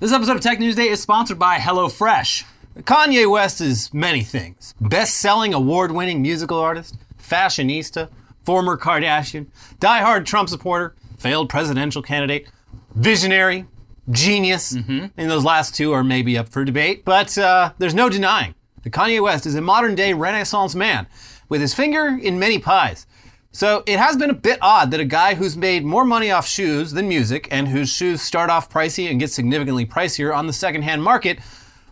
[0.00, 2.44] This episode of Tech News Day is sponsored by HelloFresh.
[2.84, 8.08] Kanye West is many things best selling, award winning musical artist, fashionista,
[8.42, 12.48] former Kardashian, diehard Trump supporter, failed presidential candidate,
[12.94, 13.66] visionary,
[14.10, 14.72] genius.
[15.18, 18.94] And those last two are maybe up for debate, but uh, there's no denying that
[18.94, 21.08] Kanye West is a modern day Renaissance man
[21.50, 23.06] with his finger in many pies.
[23.52, 26.46] So it has been a bit odd that a guy who's made more money off
[26.46, 30.52] shoes than music and whose shoes start off pricey and get significantly pricier on the
[30.52, 31.40] secondhand market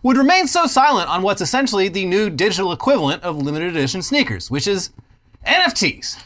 [0.01, 4.49] would remain so silent on what's essentially the new digital equivalent of limited edition sneakers,
[4.49, 4.91] which is
[5.45, 6.23] NFTs.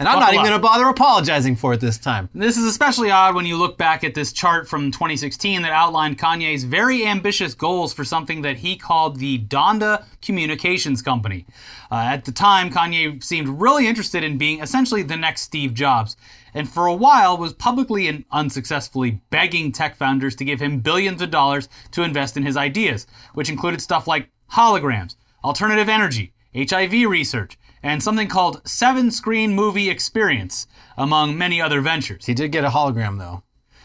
[0.00, 2.30] And I'm not even going to bother apologizing for it this time.
[2.34, 6.18] This is especially odd when you look back at this chart from 2016 that outlined
[6.18, 11.44] Kanye's very ambitious goals for something that he called the Donda Communications Company.
[11.92, 16.16] Uh, at the time, Kanye seemed really interested in being essentially the next Steve Jobs,
[16.54, 21.20] and for a while was publicly and unsuccessfully begging tech founders to give him billions
[21.20, 27.08] of dollars to invest in his ideas, which included stuff like holograms, alternative energy, HIV
[27.08, 32.26] research, and something called Seven Screen Movie Experience, among many other ventures.
[32.26, 33.42] He did get a hologram though.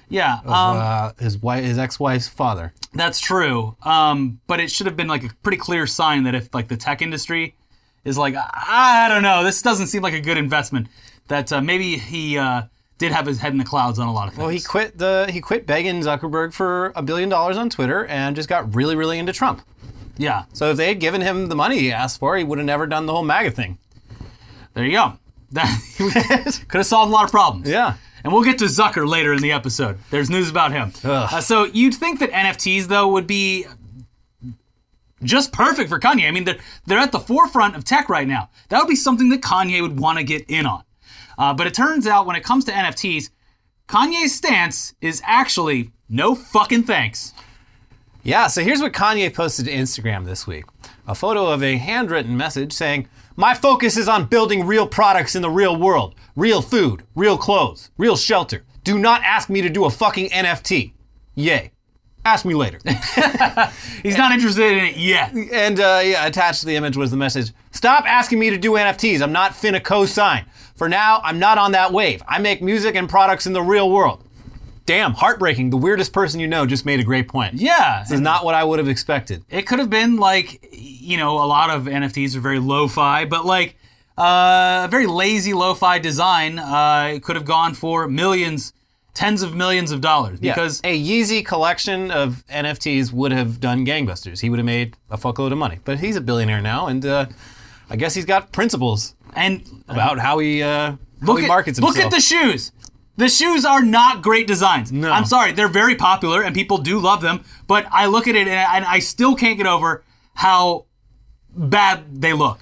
[0.07, 2.73] Yeah, um, uh, his wife, his ex-wife's father.
[2.93, 3.75] that's true.
[3.83, 6.77] Um, but it should have been like a pretty clear sign that if like the
[6.77, 7.55] tech industry
[8.03, 10.87] is like, I, I don't know, this doesn't seem like a good investment.
[11.27, 12.63] That uh, maybe he uh,
[12.99, 14.41] did have his head in the clouds on a lot of things.
[14.41, 18.35] Well, he quit the he quit begging Zuckerberg for a billion dollars on Twitter and
[18.35, 19.63] just got really really into Trump.
[20.17, 22.65] yeah, So if they had given him the money he asked for, he would have
[22.67, 23.79] never done the whole MAGA thing.
[24.75, 25.13] There you go.
[25.51, 25.69] That
[26.67, 27.69] could have solved a lot of problems.
[27.69, 27.95] Yeah.
[28.23, 29.99] And we'll get to Zucker later in the episode.
[30.09, 30.91] There's news about him.
[31.03, 33.65] Uh, so you'd think that NFTs though would be
[35.23, 36.27] just perfect for Kanye.
[36.27, 38.49] I mean, they're they're at the forefront of tech right now.
[38.69, 40.83] That would be something that Kanye would want to get in on.
[41.37, 43.29] Uh, but it turns out when it comes to NFTs,
[43.87, 47.33] Kanye's stance is actually no fucking thanks.
[48.23, 50.65] Yeah, so here's what Kanye posted to Instagram this week
[51.07, 55.41] a photo of a handwritten message saying, My focus is on building real products in
[55.41, 58.63] the real world real food, real clothes, real shelter.
[58.83, 60.93] Do not ask me to do a fucking NFT.
[61.35, 61.71] Yay.
[62.23, 62.79] Ask me later.
[64.03, 65.33] He's not interested in it yet.
[65.33, 68.71] and uh, yeah, attached to the image was the message Stop asking me to do
[68.71, 69.21] NFTs.
[69.21, 70.45] I'm not finna co sign.
[70.75, 72.23] For now, I'm not on that wave.
[72.27, 74.23] I make music and products in the real world.
[74.85, 75.71] Damn, heartbreaking.
[75.71, 77.55] The weirdest person you know just made a great point.
[77.55, 79.43] Yeah, This is not what I would have expected.
[79.49, 83.45] it could have been like you know a lot of NFTs are very lo-fi, but
[83.45, 83.75] like
[84.17, 86.59] uh, a very lazy lo-fi design.
[86.59, 88.73] Uh, could have gone for millions,
[89.13, 94.39] tens of millions of dollars because a Yeezy collection of NFTs would have done gangbusters.
[94.39, 95.79] He would have made a fuckload of money.
[95.83, 97.25] But he's a billionaire now, and uh,
[97.89, 101.97] I guess he's got principles and about how he uh, how look at markets look
[101.97, 102.71] at the shoes.
[103.17, 104.91] The shoes are not great designs.
[104.91, 105.09] No.
[105.11, 108.47] I'm sorry, they're very popular and people do love them, but I look at it
[108.47, 110.03] and I, and I still can't get over
[110.33, 110.85] how
[111.55, 112.59] bad they look.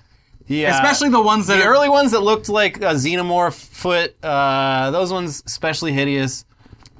[0.47, 0.75] yeah.
[0.75, 4.15] Especially the ones that the are early ones that looked like a xenomorph foot.
[4.23, 6.45] Uh, those ones especially hideous,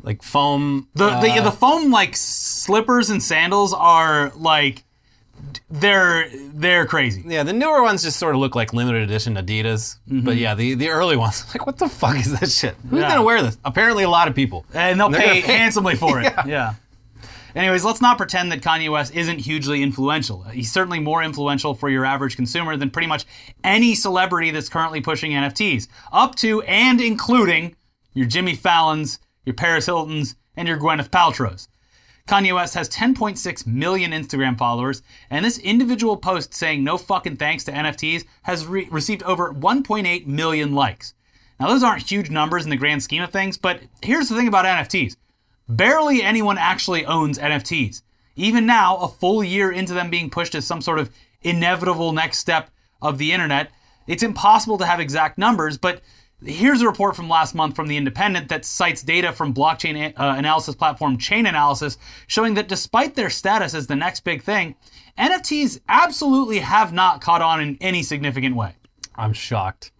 [0.01, 0.87] like foam.
[0.95, 4.83] The, uh, the the foam like slippers and sandals are like
[5.79, 7.23] they're they're crazy.
[7.25, 9.97] yeah, the newer ones just sort of look like limited edition Adidas.
[10.07, 12.75] But yeah, the, the early ones, like what the fuck is that shit?
[12.75, 12.97] Who's Mm-hmm.
[12.97, 13.09] Yeah.
[13.09, 13.57] gonna wear this?
[13.65, 14.65] Apparently, a lot of people.
[14.73, 16.25] And they'll They're pay pay- handsomely for it.
[16.25, 16.43] Yeah.
[16.45, 16.73] yeah.
[17.55, 20.41] Anyways, let's not pretend that Kanye West isn't hugely influential.
[20.43, 23.25] He's certainly more influential for your average consumer than pretty much
[23.63, 27.75] any celebrity that's currently pushing NFTs, up to and including
[28.15, 31.67] your Jimmy Fallons, your Paris Hiltons, and your Gwyneth Paltrow's.
[32.27, 37.65] Kanye West has 10.6 million Instagram followers, and this individual post saying no fucking thanks
[37.65, 41.13] to NFTs has re- received over 1.8 million likes.
[41.59, 44.47] Now, those aren't huge numbers in the grand scheme of things, but here's the thing
[44.47, 45.17] about NFTs
[45.67, 48.01] barely anyone actually owns NFTs.
[48.35, 51.09] Even now, a full year into them being pushed as some sort of
[51.41, 52.69] inevitable next step
[53.01, 53.71] of the internet,
[54.07, 56.01] it's impossible to have exact numbers, but
[56.45, 60.35] here's a report from last month from The Independent that cites data from blockchain uh,
[60.37, 64.75] analysis platform Chainalysis showing that despite their status as the next big thing,
[65.17, 68.75] NFTs absolutely have not caught on in any significant way.
[69.15, 69.91] I'm shocked.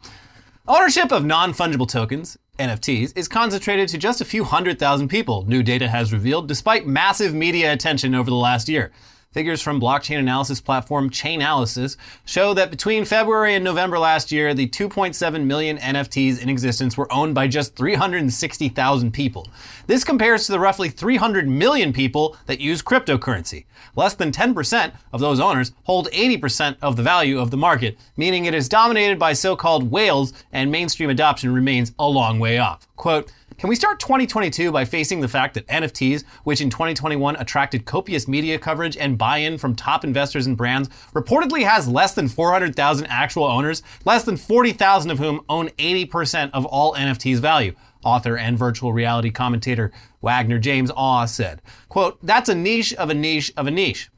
[0.67, 5.45] Ownership of non fungible tokens, NFTs, is concentrated to just a few hundred thousand people,
[5.45, 8.91] new data has revealed, despite massive media attention over the last year.
[9.33, 14.67] Figures from blockchain analysis platform Chainalysis show that between February and November last year, the
[14.67, 19.47] 2.7 million NFTs in existence were owned by just 360,000 people.
[19.87, 23.65] This compares to the roughly 300 million people that use cryptocurrency.
[23.95, 28.45] Less than 10% of those owners hold 80% of the value of the market, meaning
[28.45, 32.87] it is dominated by so called whales and mainstream adoption remains a long way off.
[32.95, 37.85] Quote, Can we start 2022 by facing the fact that NFTs, which in 2021 attracted
[37.85, 42.27] copious media coverage and buy in from top investors and brands, reportedly has less than
[42.27, 47.75] 400,000 actual owners, less than 40,000 of whom own 80% of all NFTs value?
[48.03, 49.91] Author and virtual reality commentator
[50.21, 54.09] Wagner James Au said, quote, that's a niche of a niche of a niche.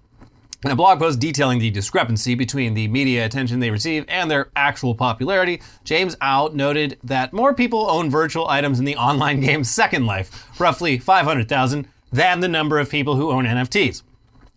[0.65, 4.50] In a blog post detailing the discrepancy between the media attention they receive and their
[4.56, 9.63] actual popularity, James Au noted that more people own virtual items in the online game
[9.63, 14.01] Second Life, roughly 500,000, than the number of people who own NFTs.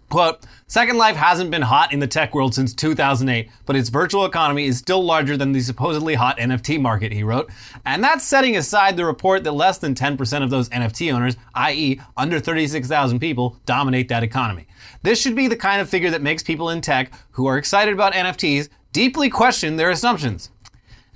[0.09, 4.25] Quote, Second Life hasn't been hot in the tech world since 2008, but its virtual
[4.25, 7.51] economy is still larger than the supposedly hot NFT market, he wrote.
[7.85, 12.01] And that's setting aside the report that less than 10% of those NFT owners, i.e.,
[12.17, 14.68] under 36,000 people, dominate that economy.
[15.03, 17.95] This should be the kind of figure that makes people in tech who are excited
[17.95, 20.51] about NFTs deeply question their assumptions.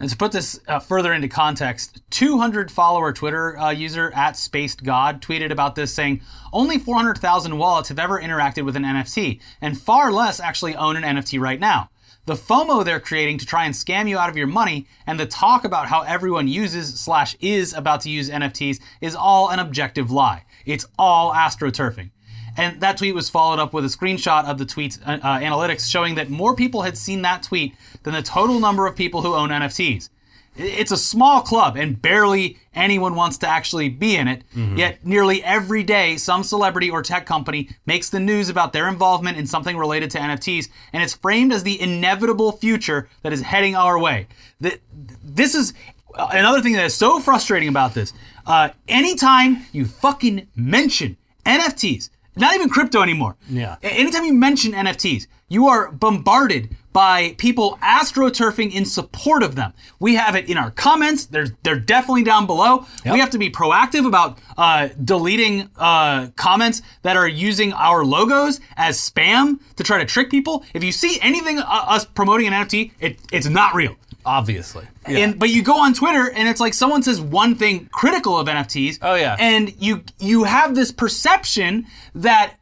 [0.02, 4.82] And to put this uh, further into context, 200 follower Twitter uh, user at Spaced
[4.82, 6.22] God tweeted about this saying,
[6.52, 11.04] only 400,000 wallets have ever interacted with an NFT, and far less actually own an
[11.04, 11.88] NFT right now.
[12.26, 15.26] The FOMO they're creating to try and scam you out of your money, and the
[15.26, 20.10] talk about how everyone uses slash is about to use NFTs is all an objective
[20.10, 20.44] lie.
[20.64, 22.10] It's all astroturfing.
[22.56, 25.90] And that tweet was followed up with a screenshot of the tweet's uh, uh, analytics
[25.90, 29.34] showing that more people had seen that tweet than the total number of people who
[29.34, 30.08] own NFTs.
[30.54, 34.42] It's a small club and barely anyone wants to actually be in it.
[34.54, 34.76] Mm-hmm.
[34.76, 39.38] Yet nearly every day, some celebrity or tech company makes the news about their involvement
[39.38, 43.74] in something related to NFTs, and it's framed as the inevitable future that is heading
[43.74, 44.26] our way.
[44.60, 45.72] This is
[46.14, 48.12] uh, another thing that is so frustrating about this.
[48.46, 51.16] Uh, anytime you fucking mention
[51.46, 53.36] NFTs, not even crypto anymore.
[53.48, 53.76] Yeah.
[53.82, 59.72] Anytime you mention NFTs, you are bombarded by people astroturfing in support of them.
[59.98, 61.26] We have it in our comments.
[61.26, 62.86] They're, they're definitely down below.
[63.04, 63.14] Yep.
[63.14, 68.60] We have to be proactive about uh, deleting uh, comments that are using our logos
[68.76, 70.64] as spam to try to trick people.
[70.74, 73.96] If you see anything uh, us promoting an NFT, it, it's not real.
[74.24, 74.86] Obviously.
[75.08, 75.18] Yeah.
[75.18, 78.46] And but you go on Twitter and it's like someone says one thing critical of
[78.46, 78.98] NFTs.
[79.02, 79.36] Oh yeah.
[79.38, 82.54] And you you have this perception that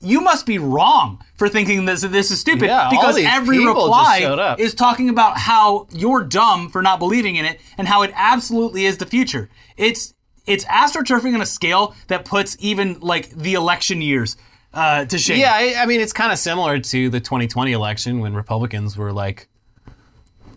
[0.00, 4.74] you must be wrong for thinking this this is stupid yeah, because every reply is
[4.74, 8.98] talking about how you're dumb for not believing in it and how it absolutely is
[8.98, 9.48] the future.
[9.76, 10.14] It's
[10.46, 14.36] it's astroturfing on a scale that puts even like the election years
[14.74, 15.40] uh, to shame.
[15.40, 19.12] Yeah, I, I mean it's kind of similar to the 2020 election when Republicans were
[19.12, 19.48] like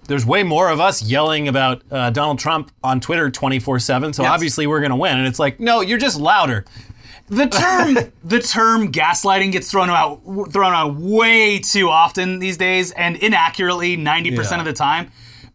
[0.07, 4.13] there's way more of us yelling about uh, Donald Trump on Twitter 24 7.
[4.13, 4.31] So yes.
[4.31, 5.18] obviously we're going to win.
[5.18, 6.65] And it's like, no, you're just louder.
[7.27, 10.21] The term the term gaslighting gets thrown out
[10.51, 14.59] thrown out way too often these days and inaccurately 90% yeah.
[14.59, 15.12] of the time.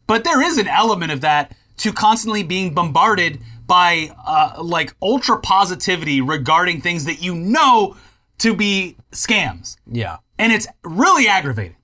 [0.06, 5.40] But there is an element of that to constantly being bombarded by uh, like ultra
[5.40, 7.96] positivity regarding things that you know
[8.38, 9.78] to be scams.
[9.90, 10.18] Yeah.
[10.38, 11.76] And it's really aggravating.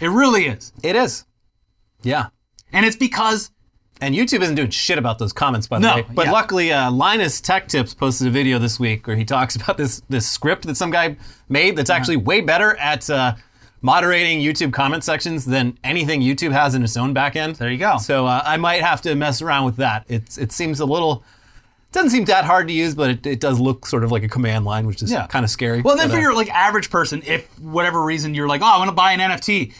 [0.00, 0.72] It really is.
[0.82, 1.24] It is.
[2.04, 2.28] Yeah.
[2.72, 3.50] And it's because
[4.00, 6.06] and YouTube isn't doing shit about those comments, by the no, way.
[6.12, 6.32] But yeah.
[6.32, 10.02] luckily, uh, Linus Tech Tips posted a video this week where he talks about this
[10.08, 11.16] this script that some guy
[11.48, 13.34] made that's actually way better at uh,
[13.82, 17.58] moderating YouTube comment sections than anything YouTube has in its own backend.
[17.58, 17.98] There you go.
[17.98, 20.04] So uh, I might have to mess around with that.
[20.08, 21.24] It's it seems a little
[21.92, 24.28] doesn't seem that hard to use, but it, it does look sort of like a
[24.28, 25.28] command line, which is yeah.
[25.28, 25.80] kind of scary.
[25.80, 28.66] Well, then but, for uh, your like average person, if whatever reason you're like, oh,
[28.66, 29.72] I want to buy an NFT,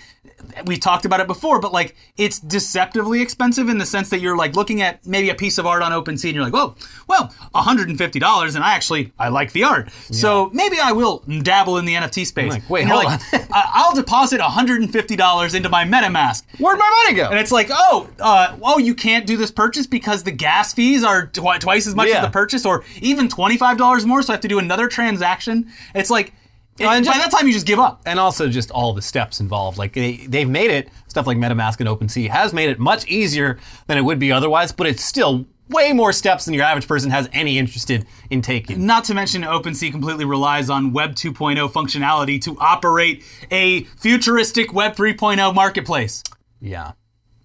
[0.67, 4.37] we talked about it before, but like it's deceptively expensive in the sense that you're
[4.37, 6.75] like looking at maybe a piece of art on OpenSea and you're like, whoa,
[7.09, 10.17] well, $150 and I actually I like the art, yeah.
[10.17, 12.53] so maybe I will dabble in the NFT space.
[12.53, 13.41] Like, Wait, hold like, on.
[13.53, 16.43] I'll deposit $150 into my MetaMask.
[16.59, 17.29] Where'd my money go?
[17.29, 21.05] And it's like, oh, uh, oh, you can't do this purchase because the gas fees
[21.05, 22.17] are tw- twice as much yeah.
[22.17, 25.71] as the purchase, or even $25 more, so I have to do another transaction.
[25.95, 26.33] It's like
[26.78, 28.02] it, and just, by that time, you just give up.
[28.04, 29.78] And also, just all the steps involved.
[29.78, 33.59] Like they, they've made it stuff like MetaMask and OpenSea has made it much easier
[33.87, 34.73] than it would be otherwise.
[34.73, 38.85] But it's still way more steps than your average person has any interested in taking.
[38.85, 44.95] Not to mention, OpenSea completely relies on Web 2.0 functionality to operate a futuristic Web
[44.95, 46.23] 3.0 marketplace.
[46.61, 46.93] Yeah.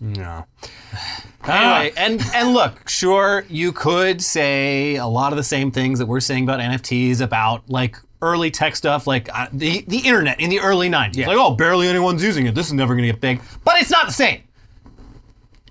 [0.01, 0.43] Yeah.
[1.47, 6.05] Anyway, and and look, sure, you could say a lot of the same things that
[6.05, 10.49] we're saying about NFTs, about like early tech stuff like uh, the the internet in
[10.49, 11.15] the early 90s.
[11.15, 11.27] Yeah.
[11.27, 12.55] Like, oh, barely anyone's using it.
[12.55, 13.41] This is never going to get big.
[13.63, 14.43] But it's not the same.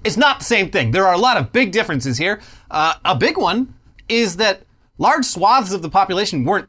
[0.04, 0.90] It's not the same thing.
[0.90, 2.40] There are a lot of big differences here.
[2.70, 3.74] Uh, a big one
[4.08, 4.62] is that
[4.96, 6.68] large swaths of the population weren't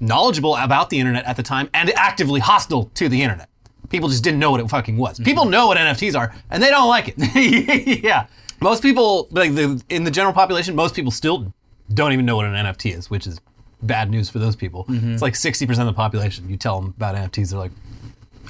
[0.00, 3.48] knowledgeable about the internet at the time and actively hostile to the internet.
[3.90, 5.14] People just didn't know what it fucking was.
[5.14, 5.24] Mm-hmm.
[5.24, 8.02] People know what NFTs are and they don't like it.
[8.04, 8.26] yeah.
[8.60, 11.52] Most people, like the, in the general population, most people still
[11.92, 13.40] don't even know what an NFT is, which is
[13.82, 14.84] bad news for those people.
[14.88, 16.48] It's like 60% of the population.
[16.48, 17.72] You tell them about NFTs, they're like,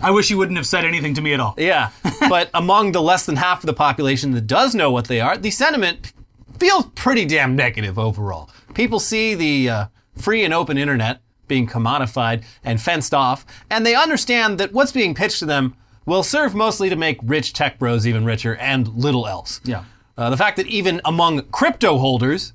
[0.02, 1.54] I wish you wouldn't have said anything to me at all.
[1.58, 1.90] yeah.
[2.28, 5.36] but among the less than half of the population that does know what they are,
[5.36, 6.12] the sentiment
[6.58, 8.50] feels pretty damn negative overall.
[8.74, 13.94] People see the uh, free and open internet being commodified and fenced off, and they
[13.94, 15.74] understand that what's being pitched to them
[16.06, 19.60] will serve mostly to make rich tech bros even richer and little else.
[19.64, 19.84] Yeah.
[20.16, 22.52] Uh, the fact that even among crypto holders,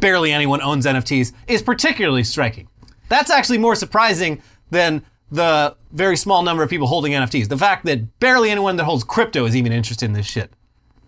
[0.00, 2.68] barely anyone owns NFTs is particularly striking.
[3.08, 7.48] That's actually more surprising than the very small number of people holding NFTs.
[7.48, 10.52] The fact that barely anyone that holds crypto is even interested in this shit.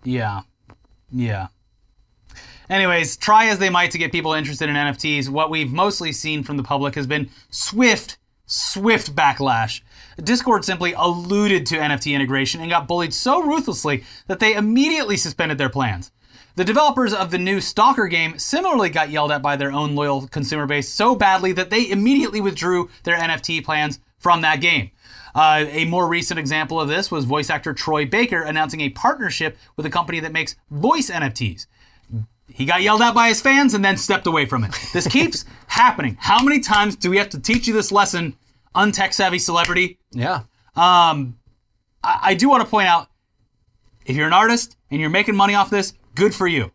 [0.03, 0.41] Yeah.
[1.11, 1.47] Yeah.
[2.69, 6.43] Anyways, try as they might to get people interested in NFTs, what we've mostly seen
[6.43, 9.81] from the public has been swift, swift backlash.
[10.23, 15.57] Discord simply alluded to NFT integration and got bullied so ruthlessly that they immediately suspended
[15.57, 16.11] their plans.
[16.55, 20.27] The developers of the new Stalker game similarly got yelled at by their own loyal
[20.27, 24.91] consumer base so badly that they immediately withdrew their NFT plans from that game.
[25.33, 29.57] Uh, a more recent example of this was voice actor Troy Baker announcing a partnership
[29.77, 31.67] with a company that makes voice NFTs.
[32.47, 34.77] He got yelled at by his fans and then stepped away from it.
[34.93, 36.17] This keeps happening.
[36.19, 38.35] How many times do we have to teach you this lesson,
[38.75, 39.99] untech savvy celebrity?
[40.11, 40.41] Yeah.
[40.75, 41.39] Um,
[42.03, 43.07] I, I do want to point out
[44.05, 46.71] if you're an artist and you're making money off this, good for you.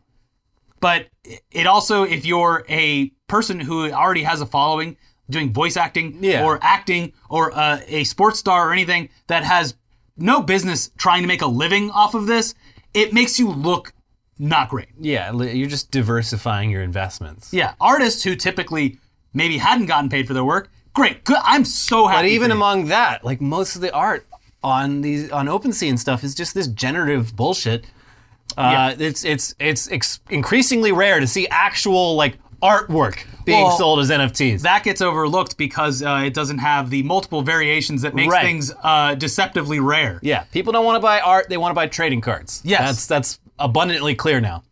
[0.80, 1.06] But
[1.50, 4.96] it also, if you're a person who already has a following,
[5.28, 6.44] doing voice acting Yeah.
[6.44, 9.74] or acting or uh, a sports star or anything that has
[10.16, 12.54] no business trying to make a living off of this,
[12.94, 13.92] it makes you look
[14.38, 14.88] not great.
[15.00, 17.52] Yeah, you're just diversifying your investments.
[17.52, 18.98] Yeah, artists who typically
[19.32, 21.24] maybe hadn't gotten paid for their work, great.
[21.24, 21.38] Good.
[21.42, 22.18] I'm so happy.
[22.22, 24.26] But even among that, like most of the art
[24.62, 27.86] on these on OpenSea and stuff is just this generative bullshit.
[28.56, 34.00] Uh, It's it's it's ex- increasingly rare to see actual like artwork being Well, sold
[34.00, 34.62] as NFTs.
[34.62, 38.42] that gets overlooked because uh, it doesn't have the multiple variations that makes Right.
[38.44, 40.18] things uh, deceptively rare.
[40.22, 42.62] yeah, people don't want to buy art; they want to buy trading cards.
[42.64, 42.80] Yes.
[42.80, 44.62] that's that's abundantly clear now.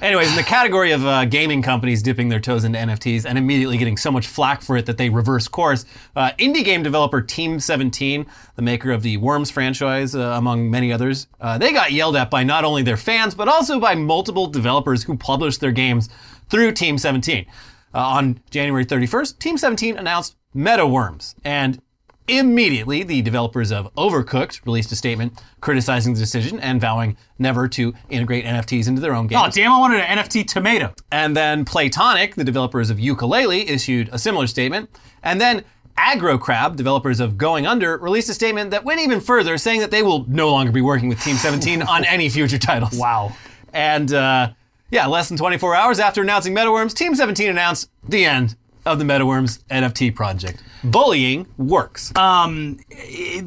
[0.00, 3.76] Anyways, in the category of uh, gaming companies dipping their toes into NFTs and immediately
[3.78, 7.58] getting so much flack for it that they reverse course, uh, indie game developer Team
[7.58, 8.24] 17,
[8.54, 12.30] the maker of the Worms franchise, uh, among many others, uh, they got yelled at
[12.30, 16.08] by not only their fans, but also by multiple developers who published their games
[16.48, 17.44] through Team 17.
[17.92, 21.82] Uh, on January 31st, Team 17 announced Meta Worms, and
[22.28, 27.94] Immediately, the developers of Overcooked released a statement criticizing the decision and vowing never to
[28.10, 29.42] integrate NFTs into their own games.
[29.44, 29.72] Oh damn!
[29.72, 30.92] I wanted an NFT tomato.
[31.10, 34.90] And then Playtonic, the developers of Yooka-Laylee, issued a similar statement.
[35.22, 35.64] And then
[35.96, 39.90] Aggro Crab, developers of Going Under, released a statement that went even further, saying that
[39.90, 42.94] they will no longer be working with Team 17 on any future titles.
[42.94, 43.32] Wow.
[43.72, 44.50] And uh,
[44.90, 48.54] yeah, less than 24 hours after announcing MetaWorms, Team 17 announced the end
[48.88, 50.62] of the MetaWorms NFT project.
[50.84, 52.14] Bullying works.
[52.16, 53.44] Um, it,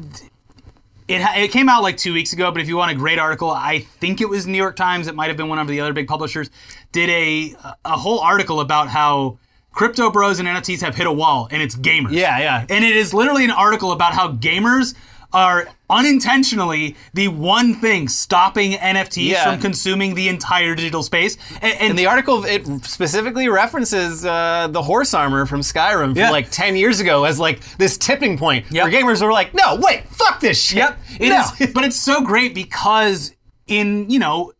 [1.08, 3.50] it, it came out like two weeks ago, but if you want a great article,
[3.50, 5.06] I think it was New York Times.
[5.06, 6.50] It might have been one of the other big publishers.
[6.92, 9.38] Did a a whole article about how
[9.72, 12.12] crypto bros and NFTs have hit a wall, and it's gamers.
[12.12, 12.66] yeah, yeah.
[12.68, 14.94] And it is literally an article about how gamers
[15.34, 19.44] are unintentionally the one thing stopping NFTs Yeah.
[19.52, 21.36] from consuming the entire digital space.
[21.62, 26.16] And, and And the article it specifically references uh, the horse armor from Skyrim from
[26.16, 26.30] Yeah.
[26.30, 28.84] like 10 years ago as like this tipping point Yep.
[28.84, 30.98] where gamers were like, "No, wait, fuck this shit." Yep.
[31.20, 31.44] it no.
[31.60, 33.32] is- but it's so great because
[33.66, 34.52] in, you know,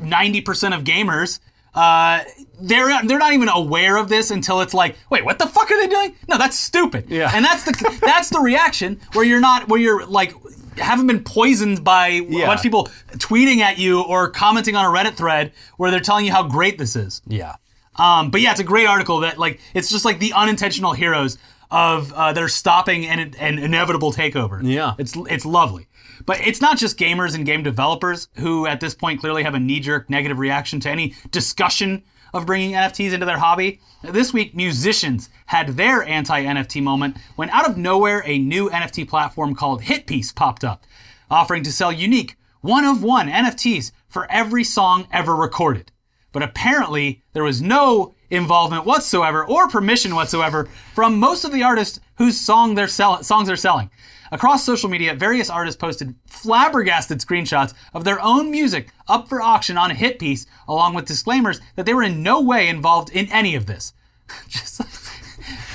[0.00, 1.40] 90% of gamers,
[1.74, 2.20] uh,
[2.60, 5.80] they're they're not even aware of this until it's like, wait, what the fuck are
[5.80, 6.14] they doing?
[6.28, 7.06] No, that's stupid.
[7.08, 7.30] Yeah.
[7.32, 10.34] And that's the that's the reaction where you're not where you're like
[10.76, 14.88] haven't been poisoned by a bunch of people tweeting at you or commenting on a
[14.88, 17.22] Reddit thread where they're telling you how great this is.
[17.26, 17.54] yeah.
[17.96, 21.36] Um, but yeah, it's a great article that like it's just like the unintentional heroes
[21.70, 24.60] of uh, that are stopping an, an inevitable takeover.
[24.62, 24.94] Yeah.
[24.98, 25.86] it's it's lovely.
[26.26, 29.60] But it's not just gamers and game developers who at this point clearly have a
[29.60, 33.80] knee-jerk negative reaction to any discussion of bringing NFTs into their hobby.
[34.02, 39.54] This week, musicians had their anti-NFT moment when out of nowhere a new NFT platform
[39.54, 40.84] called Hitpiece popped up,
[41.30, 45.90] offering to sell unique one-of-one NFTs for every song ever recorded
[46.32, 52.00] but apparently there was no involvement whatsoever or permission whatsoever from most of the artists
[52.16, 53.90] whose song they're sell- songs they're selling.
[54.32, 59.76] Across social media, various artists posted flabbergasted screenshots of their own music up for auction
[59.76, 63.54] on a Hitpiece, along with disclaimers that they were in no way involved in any
[63.54, 63.92] of this.
[64.48, 64.80] Just.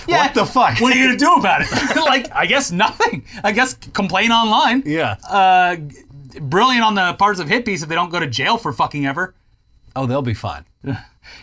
[0.08, 0.80] Yeah, What the fuck?
[0.80, 1.96] What are you gonna do about it?
[2.06, 3.26] like, I guess nothing.
[3.44, 4.84] I guess complain online.
[4.86, 5.16] Yeah.
[5.28, 5.78] Uh,
[6.40, 9.34] brilliant on the parts of Hitpiece if they don't go to jail for fucking ever.
[9.96, 10.66] oh, they'll be fine.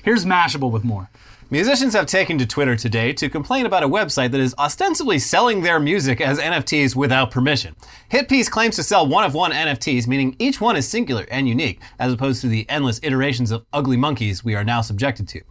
[0.02, 1.10] Here's Mashable with more.
[1.52, 5.60] Musicians have taken to Twitter today to complain about a website that is ostensibly selling
[5.60, 7.76] their music as NFTs without permission.
[8.10, 11.78] Hitpiece claims to sell one of one NFTs, meaning each one is singular and unique,
[11.98, 15.42] as opposed to the endless iterations of ugly monkeys we are now subjected to.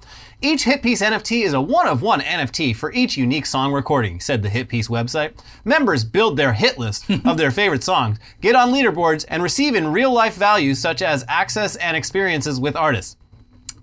[0.41, 4.41] Each Hitpiece NFT is a one of one NFT for each unique song recording, said
[4.41, 5.39] the Hitpiece website.
[5.63, 9.91] Members build their hit list of their favorite songs, get on leaderboards, and receive in
[9.91, 13.17] real life values such as access and experiences with artists.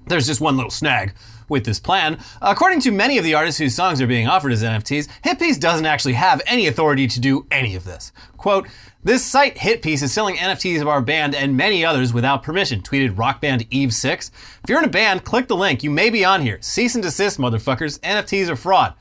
[0.09, 1.13] There's just one little snag
[1.49, 2.19] with this plan.
[2.43, 5.87] According to many of the artists whose songs are being offered as NFTs, Hitpiece doesn't
[5.87, 8.13] actually have any authority to do any of this.
[8.37, 8.69] Quote,
[9.05, 13.17] this site Hitpiece is selling NFTs of our band and many others without permission, tweeted
[13.17, 14.31] rock band Eve6.
[14.63, 15.83] If you're in a band, click the link.
[15.83, 16.59] You may be on here.
[16.61, 18.01] Cease and desist, motherfuckers.
[18.01, 18.95] NFTs are fraud.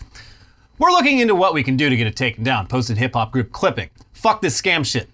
[0.77, 3.31] We're looking into what we can do to get it taken down, posted hip hop
[3.31, 3.89] group Clipping.
[4.13, 5.09] Fuck this scam shit.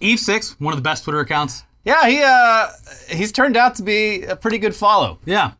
[0.00, 1.63] Eve6, one of the best Twitter accounts.
[1.84, 2.68] Yeah, he uh
[3.08, 5.18] he's turned out to be a pretty good follow.
[5.24, 5.52] Yeah.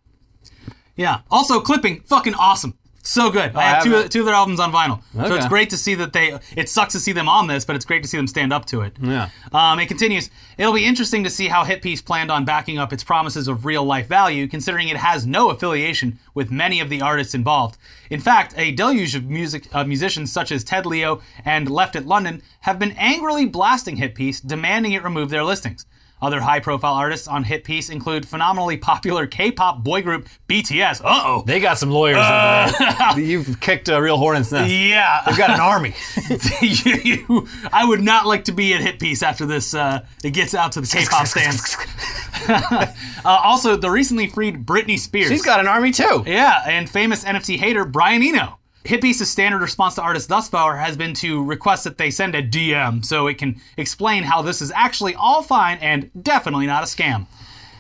[0.97, 1.21] Yeah.
[1.31, 2.79] Also, clipping, fucking awesome.
[3.07, 3.55] So good.
[3.55, 4.13] I have two, haven't.
[4.13, 5.03] two of their albums on vinyl.
[5.13, 5.37] So Okay.
[5.37, 7.85] it's great to see that they, it sucks to see them on this, but it's
[7.85, 8.97] great to see them stand up to it.
[8.99, 9.29] Yeah.
[9.53, 10.31] Um, it continues.
[10.57, 13.85] It'll be interesting to see how Hitpiece planned on backing up its promises of real
[13.85, 17.77] life value, considering it has no affiliation with many of the artists involved.
[18.09, 22.07] In fact, a deluge of music uh, musicians such as Ted Leo and Left at
[22.07, 25.85] London have been angrily blasting Hitpiece, demanding it remove their listings.
[26.25, 31.01] Other high profile artists on Hitpiece include phenomenally popular K pop boy group BTS.
[31.05, 31.43] Uh oh.
[31.47, 33.19] They got some lawyers over there.
[33.25, 34.71] You've kicked a real hornet's nest.
[34.73, 35.23] Yeah.
[35.27, 35.95] They've got an army.
[36.63, 39.75] you, you- I would not like to be at Hitpiece after this.
[39.75, 41.77] Uh, it gets out to the K-pop stands.
[42.49, 42.87] uh,
[43.25, 45.29] also, the recently freed Britney Spears.
[45.29, 46.25] She's got an army too.
[46.27, 48.59] yeah, and famous NFT hater Brian Eno.
[48.85, 52.43] Hitpiece's standard response to artists thus far has been to request that they send a
[52.43, 56.87] DM so it can explain how this is actually all fine and definitely not a
[56.87, 57.27] scam.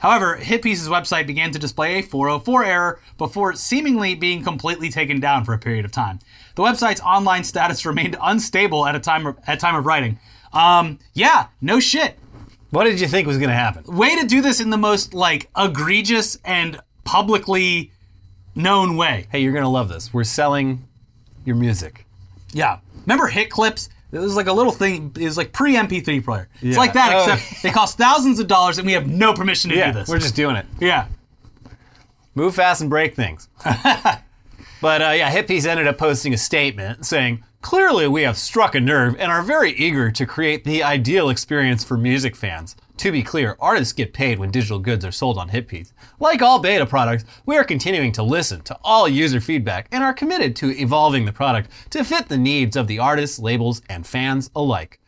[0.00, 5.44] However, Hitpiece's website began to display a 404 error before seemingly being completely taken down
[5.44, 6.20] for a period of time.
[6.54, 10.18] The website's online status remained unstable at a time of, at time of writing.
[10.54, 12.18] Um, yeah, no shit.
[12.70, 13.84] What did you think was going to happen?
[13.94, 17.92] Way to do this in the most like egregious and publicly
[18.54, 19.26] known way.
[19.30, 20.12] Hey, you're going to love this.
[20.12, 20.86] We're selling
[21.44, 22.06] your music.
[22.52, 22.78] Yeah.
[23.06, 23.88] Remember hit clips?
[24.12, 25.12] It was like a little thing.
[25.18, 26.48] It was like pre MP3 player.
[26.62, 27.32] It's like that, Oh.
[27.34, 30.08] except they cost thousands of dollars, and we have no permission to do this.
[30.08, 30.66] we're just doing it.
[30.80, 31.06] yeah.
[32.36, 33.48] Move fast and break things.
[33.64, 38.80] but uh, yeah, Hitpiece ended up posting a statement saying, Clearly, we have struck a
[38.80, 42.76] nerve and are very eager to create the ideal experience for music fans.
[42.98, 45.94] To be clear, artists get paid when digital goods are sold on Hitpiece.
[46.20, 50.12] Like all beta products, we are continuing to listen to all user feedback and are
[50.12, 54.50] committed to evolving the product to fit the needs of the artists, labels, and fans
[54.54, 55.00] alike.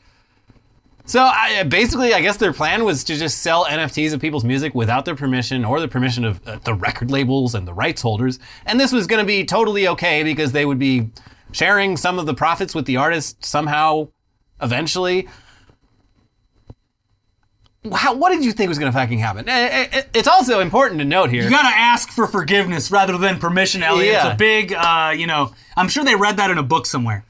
[1.05, 4.75] So I, basically, I guess their plan was to just sell NFTs of people's music
[4.75, 8.39] without their permission or the permission of uh, the record labels and the rights holders.
[8.65, 11.11] And this was going to be totally okay because they would be
[11.53, 14.09] sharing some of the profits with the artist somehow,
[14.61, 15.29] eventually.
[17.93, 19.49] How, what did you think was going to fucking happen?
[19.49, 21.45] Eh, eh, eh, It's also important to note here.
[21.45, 24.13] You gotta ask for forgiveness rather than permission, Elliot.
[24.13, 24.27] Yeah.
[24.27, 27.25] It's a big, uh, you know, I'm sure they read that in a book somewhere.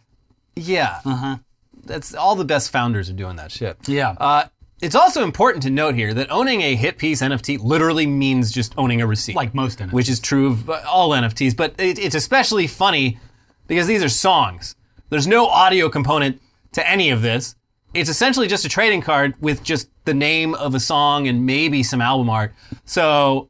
[0.55, 1.01] Yeah.
[1.05, 1.37] Uh-huh.
[1.85, 3.77] That's all the best founders are doing that shit.
[3.87, 4.15] Yeah.
[4.19, 4.45] Uh,
[4.81, 9.01] it's also important to note here that owning a Hitpiece NFT literally means just owning
[9.01, 9.37] a receipt.
[9.37, 9.93] Like most NFTs.
[9.93, 13.19] Which is true of uh, all NFTs, but it, it's especially funny
[13.67, 14.77] because these are songs.
[15.11, 16.41] There's no audio component
[16.73, 17.55] to any of this.
[17.95, 21.83] It's essentially just a trading card with just the name of a song and maybe
[21.83, 22.53] some album art.
[22.85, 23.49] So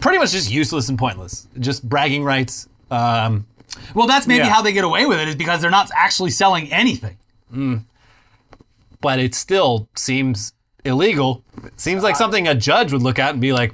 [0.00, 1.46] pretty much just useless and pointless.
[1.58, 2.68] Just bragging rights.
[2.90, 3.46] Um,
[3.94, 4.50] Well, that's maybe Yeah.
[4.52, 7.16] how they get away with it is because they're not actually selling anything.
[9.00, 10.52] but it still seems
[10.84, 11.42] illegal.
[11.64, 13.72] It seems like something a judge would look at and be like,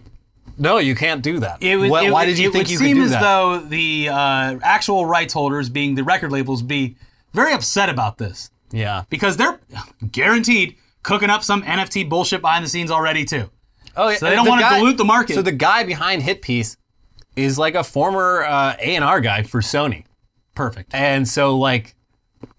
[0.59, 2.65] "No, you can't do that." It would, Why- it why would- did you it think
[2.65, 3.21] would you seem could do as that?
[3.21, 6.97] though the uh, actual rights holders, being the record labels, be
[7.33, 9.05] very upset about this yeah.
[9.11, 9.59] because they're
[10.11, 13.51] guaranteed cooking up some NFT bullshit behind the scenes already too.
[13.97, 14.17] Oh, yeah.
[14.17, 15.35] So they don't the wanna dilute the market.
[15.35, 16.77] So the guy behind Hitpiece
[17.35, 20.05] is like a former uh, A and R guy for Sony,
[20.55, 20.95] Perfect.
[20.95, 21.95] and so like,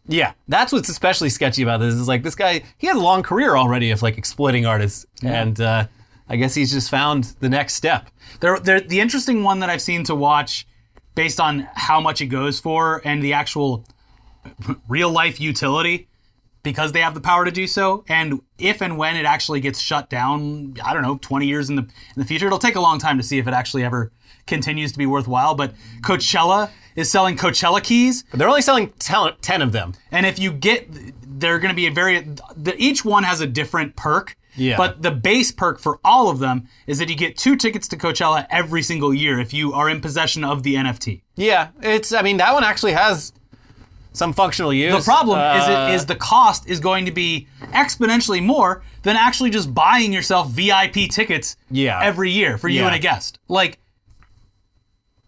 [0.07, 3.23] yeah, that's what's especially sketchy about this is like this guy he has a long
[3.23, 5.87] career already of like exploiting artists, and uh,
[6.29, 8.09] I guess he's just found the next step.
[8.39, 10.67] They're, they're, the interesting one that I've seen to watch
[11.15, 13.85] based on how much it goes for and the actual
[14.87, 16.07] real life utility
[16.63, 19.79] because they have the power to do so and if and when it actually gets
[19.79, 22.79] shut down i don't know 20 years in the in the future it'll take a
[22.79, 24.11] long time to see if it actually ever
[24.47, 29.61] continues to be worthwhile but coachella is selling coachella keys But they're only selling ten
[29.61, 29.93] of them.
[30.11, 30.87] and if you get
[31.39, 32.19] they're going to be a very
[32.55, 34.75] the, each one has a different perk Yeah.
[34.77, 37.97] But the base perk for all of them is that you get two tickets to
[37.97, 41.21] Coachella every single year if you are in possession of the NFT.
[41.35, 42.11] Yeah, it's.
[42.11, 43.31] I mean, that one actually has
[44.13, 44.93] some functional use.
[45.05, 49.15] The problem is Uh, it is the cost is going to be exponentially more than
[49.15, 51.99] actually just buying yourself VIP tickets Yeah.
[52.01, 52.87] every year for you Yeah.
[52.87, 53.37] and a guest.
[53.47, 53.77] Like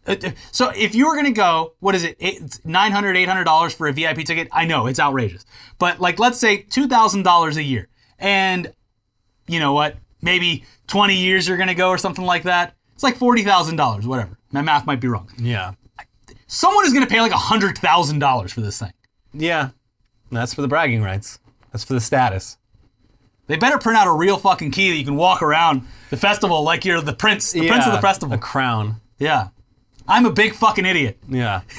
[0.08, 2.18] uh, uh, so if you were going to go, what is it?
[2.20, 4.48] Eight- It's 900 800 dollars for a VIP ticket.
[4.52, 5.46] I know it's outrageous.
[5.78, 7.90] But like let's say $2,000 a year.
[8.18, 8.74] And
[9.50, 9.96] you know what?
[10.22, 12.76] Maybe 20 years you're going to go or something like that.
[12.94, 14.38] It's like $40,000, whatever.
[14.52, 15.30] My math might be wrong.
[15.38, 15.74] Yeah.
[16.48, 18.92] Someone is going to pay like $100,000 for this thing.
[19.34, 19.70] Yeah.
[20.32, 21.40] That's for the bragging rights.
[21.72, 22.58] That's for the status.
[23.48, 26.64] They better print out a real fucking key that you can walk around the festival
[26.64, 28.36] like you're the prince, the prince of the festival.
[28.36, 29.02] A crown.
[29.18, 29.50] yeah.
[30.08, 31.18] I'm a big fucking idiot.
[31.28, 31.62] Yeah.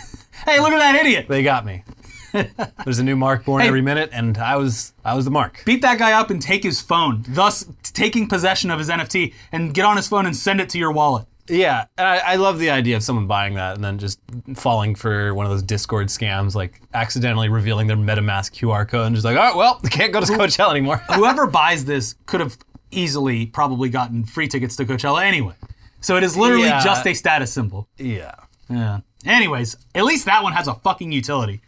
[0.46, 1.26] Hey, look at that idiot.
[1.28, 1.84] They got me.
[2.84, 3.68] There's a new mark born Hey.
[3.68, 5.62] every minute, and I was I was the mark.
[5.64, 9.72] Beat that guy up and take his phone, thus taking possession of his NFT, and
[9.74, 11.26] get on his phone and send it to your wallet.
[11.48, 14.20] Yeah, and I, I love the idea of someone buying that and then just
[14.54, 19.16] falling for one of those Discord scams, like accidentally revealing their MetaMask QR code and
[19.16, 20.96] just like, oh well, can't go to Coachella anymore.
[21.14, 22.56] Whoever buys this could have
[22.92, 25.54] easily probably gotten free tickets to Coachella anyway.
[26.00, 26.84] So it is literally Yeah.
[26.84, 27.88] just a status symbol.
[27.98, 28.34] yeah.
[28.68, 29.00] Yeah.
[29.26, 31.60] Anyways, at least that one has a fucking utility.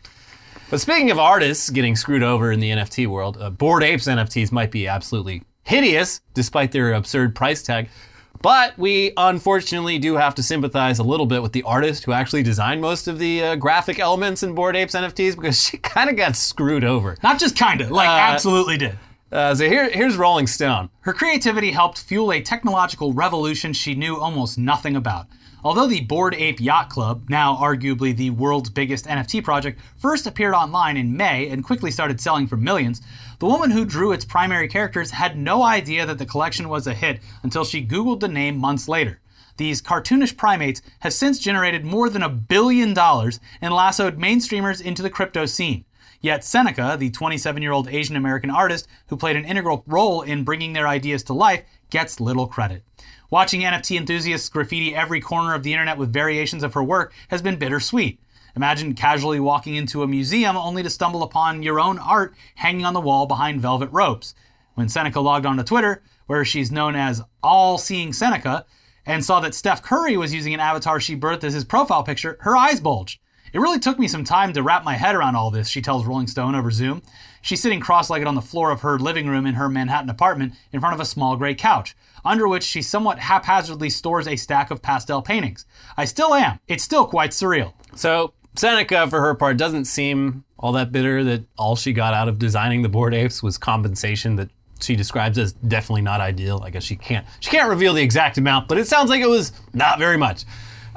[0.73, 4.51] But speaking of artists getting screwed over in the NFT world, uh, Bored Apes NFTs
[4.51, 7.91] might be absolutely hideous despite their absurd price tag.
[8.41, 12.43] But we unfortunately do have to sympathize a little bit with the artist who actually
[12.43, 16.17] designed most of the uh, graphic elements in Bored Apes NFTs because she kind of
[16.17, 17.19] got screwed over.
[17.23, 18.99] Not just kinda, like absolutely did.
[19.31, 20.89] Uh, so here, here's Rolling Stone.
[21.01, 25.27] Her creativity helped fuel a technological revolution she knew almost nothing about.
[25.65, 30.55] Although the Bored Ape Yacht Club, now arguably the world's biggest NFT project, first appeared
[30.55, 33.01] online in May and quickly started selling for millions,
[33.39, 36.95] the woman who drew its primary characters had no idea that the collection was a
[36.95, 39.21] hit until she Googled the name months later.
[39.57, 45.03] These cartoonish primates have since generated more than a billion dollars and lassoed mainstreamers into
[45.03, 45.85] the crypto scene.
[46.21, 50.43] Yet Seneca, the 27 year old Asian American artist who played an integral role in
[50.43, 52.85] bringing their ideas to life, gets little credit.
[53.33, 57.41] Watching NFT enthusiasts graffiti every corner of the internet with variations of her work has
[57.41, 58.21] been bittersweet.
[58.57, 62.93] Imagine casually walking into a museum only to stumble upon your own art hanging on
[62.93, 64.35] the wall behind velvet ropes.
[64.75, 68.67] When Seneca logged onto Twitter, where she's known as All Seeing Seneca,
[69.07, 72.37] and saw that Steph Curry was using an avatar she birthed as his profile picture,
[72.41, 73.19] her eyes bulged.
[73.53, 76.07] It really took me some time to wrap my head around all this, she tells
[76.07, 77.03] Rolling Stone over Zoom.
[77.43, 80.55] She's sitting cross legged on the floor of her living room in her Manhattan apartment
[80.73, 84.71] in front of a small gray couch, under which she somewhat haphazardly stores a stack
[84.71, 85.67] of pastel paintings.
[85.97, 86.61] I still am.
[86.67, 87.75] It's still quite surreal.
[87.95, 92.29] So Seneca, for her part, doesn't seem all that bitter that all she got out
[92.29, 94.49] of designing the Bored Apes was compensation that
[94.81, 96.63] she describes as definitely not ideal.
[96.65, 99.29] I guess she can't she can't reveal the exact amount, but it sounds like it
[99.29, 100.45] was not very much.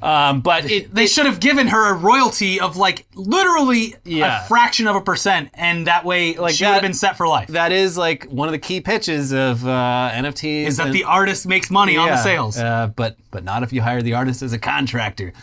[0.05, 4.43] Um, but it, They should have given her a royalty of like literally Yeah.
[4.43, 7.27] a fraction of a percent, and that way like she would have been set for
[7.27, 7.47] life.
[7.49, 10.67] that is like one of the key pitches of uh, NFTs.
[10.67, 12.57] Is that and- the artist makes money on the sales?
[12.57, 15.33] Uh, but but not if you hire the artist as a contractor.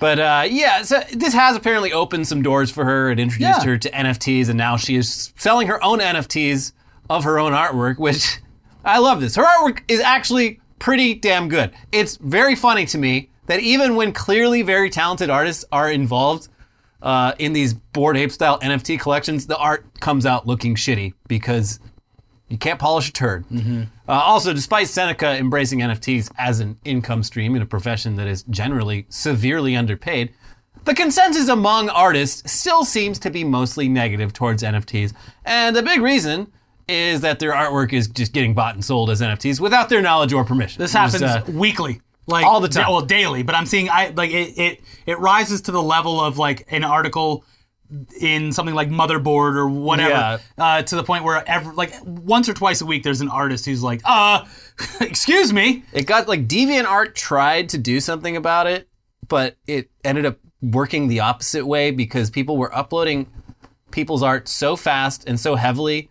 [0.00, 3.10] But uh, yeah, so this has apparently opened some doors for her.
[3.10, 3.64] It introduced Yeah.
[3.64, 6.72] her to NFTs, and now she is selling her own NFTs
[7.10, 8.38] of her own artwork, which
[8.84, 9.34] I love this.
[9.34, 11.72] Her artwork is actually pretty damn good.
[11.90, 16.48] It's very funny to me that even when clearly very talented artists are involved
[17.02, 21.80] uh, in these Bored Ape style NFT collections, the art comes out looking shitty because
[22.48, 23.44] you can't polish a turd.
[24.08, 28.42] Uh, also, despite Seneca embracing NFTs as an income stream in a profession that is
[28.44, 30.32] generally severely underpaid,
[30.84, 35.12] the consensus among artists still seems to be mostly negative towards NFTs.
[35.44, 36.50] And the big reason
[36.88, 40.32] is that their artwork is just getting bought and sold as NFTs without their knowledge
[40.32, 40.80] or permission.
[40.80, 42.84] This happens uh, weekly, like all the time.
[42.84, 43.42] da- well, daily.
[43.42, 44.58] But I'm seeing, I like it.
[44.58, 47.44] It it rises to the level of like an article
[48.20, 50.38] in something like Motherboard or whatever, Yeah.
[50.58, 53.64] uh, to the point where every like once or twice a week, there's an artist
[53.64, 54.44] who's like, uh,
[55.00, 58.88] excuse me, It got like DeviantArt tried to do something about it,
[59.26, 63.26] but it ended up working the opposite way because people were uploading
[63.90, 66.10] people's art so fast and so heavily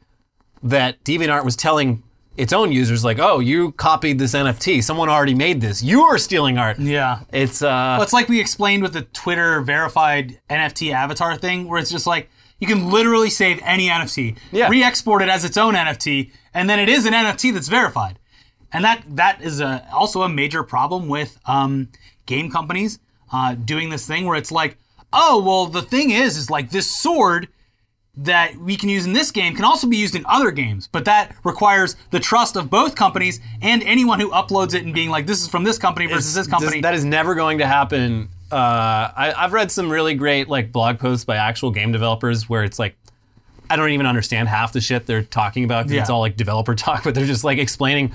[0.63, 2.01] that DeviantArt was telling
[2.38, 4.82] its own users like, "Oh, you copied this NFT.
[4.84, 5.82] Someone already made this.
[5.84, 7.19] You are stealing art." yeah.
[7.34, 11.80] It's uh Well, it's like we explained with the Twitter verified NFT avatar thing, where
[11.80, 14.67] it's just like you can literally save any NFT, Yeah.
[14.69, 18.17] re-export it as its own NFT, and then it is an NFT that's verified.
[18.73, 21.89] And that that is a, also a major problem with um,
[22.26, 23.00] game companies
[23.32, 24.78] uh, doing this thing where it's like,
[25.13, 27.47] oh well, the thing is, is like this sword
[28.19, 31.06] that we can use in this game can also be used in other games, but
[31.06, 35.27] that requires the trust of both companies and anyone who uploads it and being like,
[35.27, 36.82] this is from this company versus this company.
[36.82, 38.30] That is never going to happen.
[38.51, 42.63] Uh, I, I've read some really great like blog posts by actual game developers where
[42.63, 42.95] it's like
[43.69, 46.15] I don't even understand half the shit they're talking about 'cause it's Yeah.
[46.15, 48.13] all like developer talk, but they're just like explaining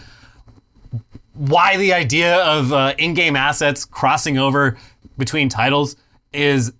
[1.34, 4.76] why the idea of uh, in-game assets crossing over
[5.18, 5.96] between titles
[6.32, 6.72] is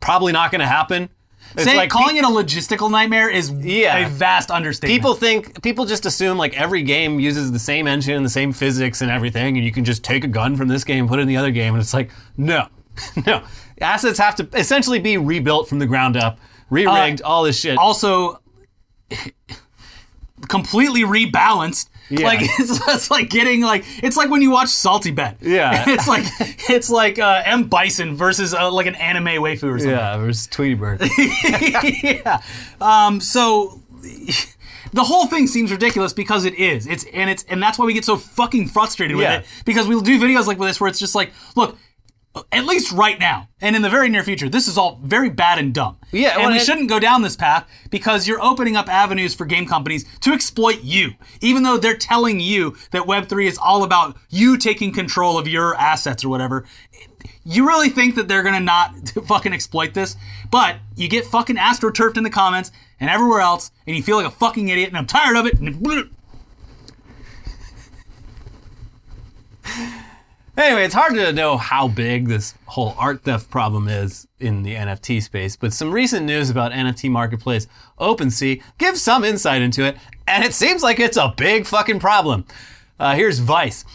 [0.00, 1.08] probably not going to happen.
[1.54, 4.06] It's Saying, like calling it a logistical nightmare is Yeah.
[4.06, 4.96] a vast understatement.
[4.96, 8.52] People think people just assume like every game uses the same engine and the same
[8.52, 11.22] physics and everything, and you can just take a gun from this game, put it
[11.22, 12.66] in the other game, and it's like no,
[13.26, 13.42] no.
[13.80, 17.78] Assets have to essentially be rebuilt from the ground up, re-rigged, uh, all this shit.
[17.78, 18.38] also
[20.48, 21.88] completely rebalanced.
[22.10, 22.26] Yeah.
[22.26, 25.36] Like it's, it's like getting like it's like when you watch Salty Bet.
[25.40, 25.84] Yeah.
[25.88, 26.24] it's like
[26.68, 29.90] it's like uh, M Bison versus uh, like an anime waifu or something.
[29.90, 31.00] yeah, versus Tweety Bird.
[32.02, 32.42] yeah.
[32.80, 33.80] Um, so
[34.92, 36.86] the whole thing seems ridiculous because it is.
[36.86, 39.38] It's and it's and that's why we get so fucking frustrated with Yeah.
[39.38, 41.78] it because we'll do videos like this where it's just like, look,
[42.52, 45.58] at least right now and in the very near future, this is all very bad
[45.58, 45.96] and dumb.
[46.12, 49.34] Yeah, and well, we it- shouldn't go down this path because you're opening up avenues
[49.34, 53.82] for game companies to exploit you, even though they're telling you that Web3 is all
[53.82, 56.64] about you taking control of your assets or whatever.
[57.44, 58.94] You really think that they're gonna not
[59.26, 60.16] fucking exploit this?
[60.50, 64.26] But you get fucking astroturfed in the comments and everywhere else, and you feel like
[64.26, 65.58] a fucking idiot, and I'm tired of it.
[70.60, 74.74] Anyway, it's hard to know how big this whole art theft problem is in the
[74.74, 77.66] NFT space, but some recent news about NFT marketplace
[77.98, 79.96] OpenSea gives some insight into it,
[80.28, 82.44] and it seems like it's a big fucking problem.
[82.98, 83.86] Uh, here's Vice.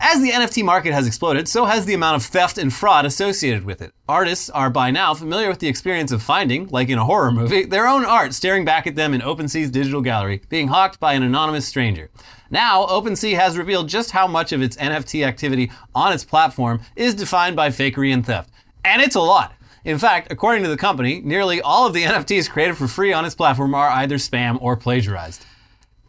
[0.00, 3.64] As the NFT market has exploded, so has the amount of theft and fraud associated
[3.64, 3.92] with it.
[4.08, 7.64] Artists are by now familiar with the experience of finding, like in a horror movie,
[7.64, 11.24] their own art staring back at them in OpenSea's digital gallery, being hawked by an
[11.24, 12.10] anonymous stranger.
[12.48, 17.16] Now, OpenSea has revealed just how much of its NFT activity on its platform is
[17.16, 18.50] defined by fakery and theft.
[18.84, 19.52] And it's a lot.
[19.84, 23.24] In fact, according to the company, nearly all of the NFTs created for free on
[23.24, 25.44] its platform are either spam or plagiarized.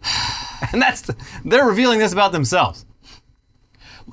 [0.72, 1.10] and that's
[1.44, 2.86] they're revealing this about themselves.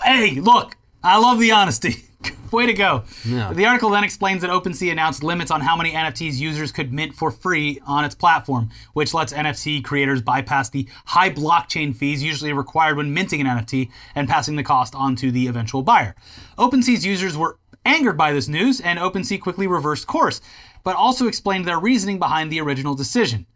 [0.03, 2.05] Hey, look, I love the honesty.
[2.53, 3.05] Way to go.
[3.25, 3.53] Yeah.
[3.53, 7.15] The article then explains that OpenSea announced limits on how many NFTs users could mint
[7.15, 12.53] for free on its platform, which lets NFT creators bypass the high blockchain fees usually
[12.53, 16.15] required when minting an NFT and passing the cost on to the eventual buyer.
[16.59, 20.41] OpenSea's users were angered by this news, and OpenSea quickly reversed course,
[20.83, 23.47] but also explained their reasoning behind the original decision.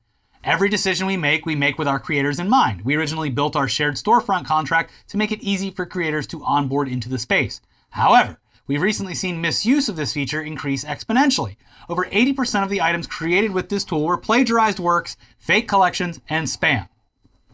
[0.42, 2.81] Every decision we make, we make with our creators in mind.
[2.83, 6.88] We originally built our shared storefront contract to make it easy for creators to onboard
[6.88, 7.61] into the space.
[7.90, 11.57] However, we've recently seen misuse of this feature increase exponentially.
[11.90, 16.46] Over 80% of the items created with this tool were plagiarized works, fake collections, and
[16.46, 16.88] spam.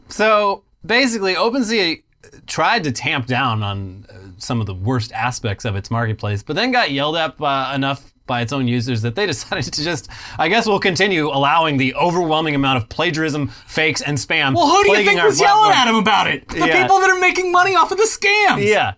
[0.08, 2.04] So basically, OpenSea
[2.46, 6.54] tried to tamp down on uh, some of the worst aspects of its marketplace, but
[6.54, 7.34] then got yelled at
[7.74, 10.08] enough by its own users that they decided to just,
[10.38, 14.54] I guess, we'll continue allowing the overwhelming amount of plagiarism, fakes, and spam.
[14.54, 16.48] Well, who do you think was yelling at him about it?
[16.48, 16.82] The Yeah.
[16.82, 18.66] people that are making money off of the scams.
[18.66, 18.94] Yeah.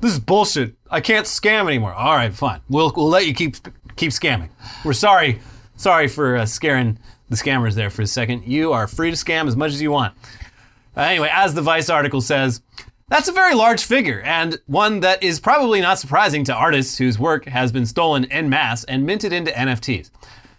[0.00, 0.74] This is bullshit.
[0.90, 1.92] I can't scam anymore.
[1.92, 2.60] All right, fine.
[2.68, 3.56] We'll, we'll let you keep
[3.96, 4.48] keep scamming.
[4.84, 5.40] We're sorry.
[5.76, 8.44] Sorry for uh, scaring the scammers there for a second.
[8.44, 10.14] You are free to scam as much as you want.
[10.96, 12.62] Uh, anyway, as the Vice article says,
[13.08, 17.18] that's a very large figure, and one that is probably not surprising to artists whose
[17.18, 20.10] work has been stolen en masse and minted into NFTs.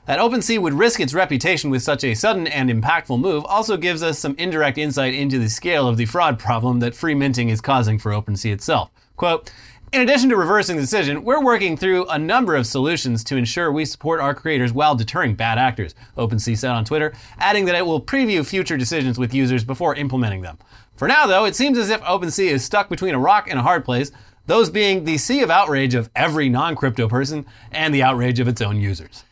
[0.07, 4.01] That OpenSea would risk its reputation with such a sudden and impactful move also gives
[4.01, 7.61] us some indirect insight into the scale of the fraud problem that free minting is
[7.61, 8.89] causing for OpenSea itself.
[9.17, 9.51] Quote,
[9.91, 13.71] in addition to reversing the decision, we're working through a number of solutions to ensure
[13.71, 17.85] we support our creators while deterring bad actors, OpenSea said on Twitter, adding that it
[17.85, 20.59] will preview future decisions with users before implementing them.
[20.99, 23.61] For now, though, it seems as if OpenSea is stuck between a rock and a
[23.61, 24.11] hard place,
[24.47, 28.49] those being the sea of outrage of every non crypto person and the outrage of
[28.49, 29.23] its own users.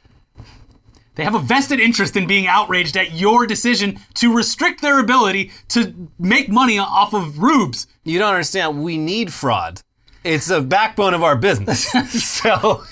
[1.16, 5.52] They have a vested interest in being outraged at your decision to restrict their ability
[5.68, 7.86] to make money off of rubes.
[8.06, 9.82] You don't understand, we need fraud.
[10.24, 11.92] It's the backbone of our business.
[12.10, 12.86] so,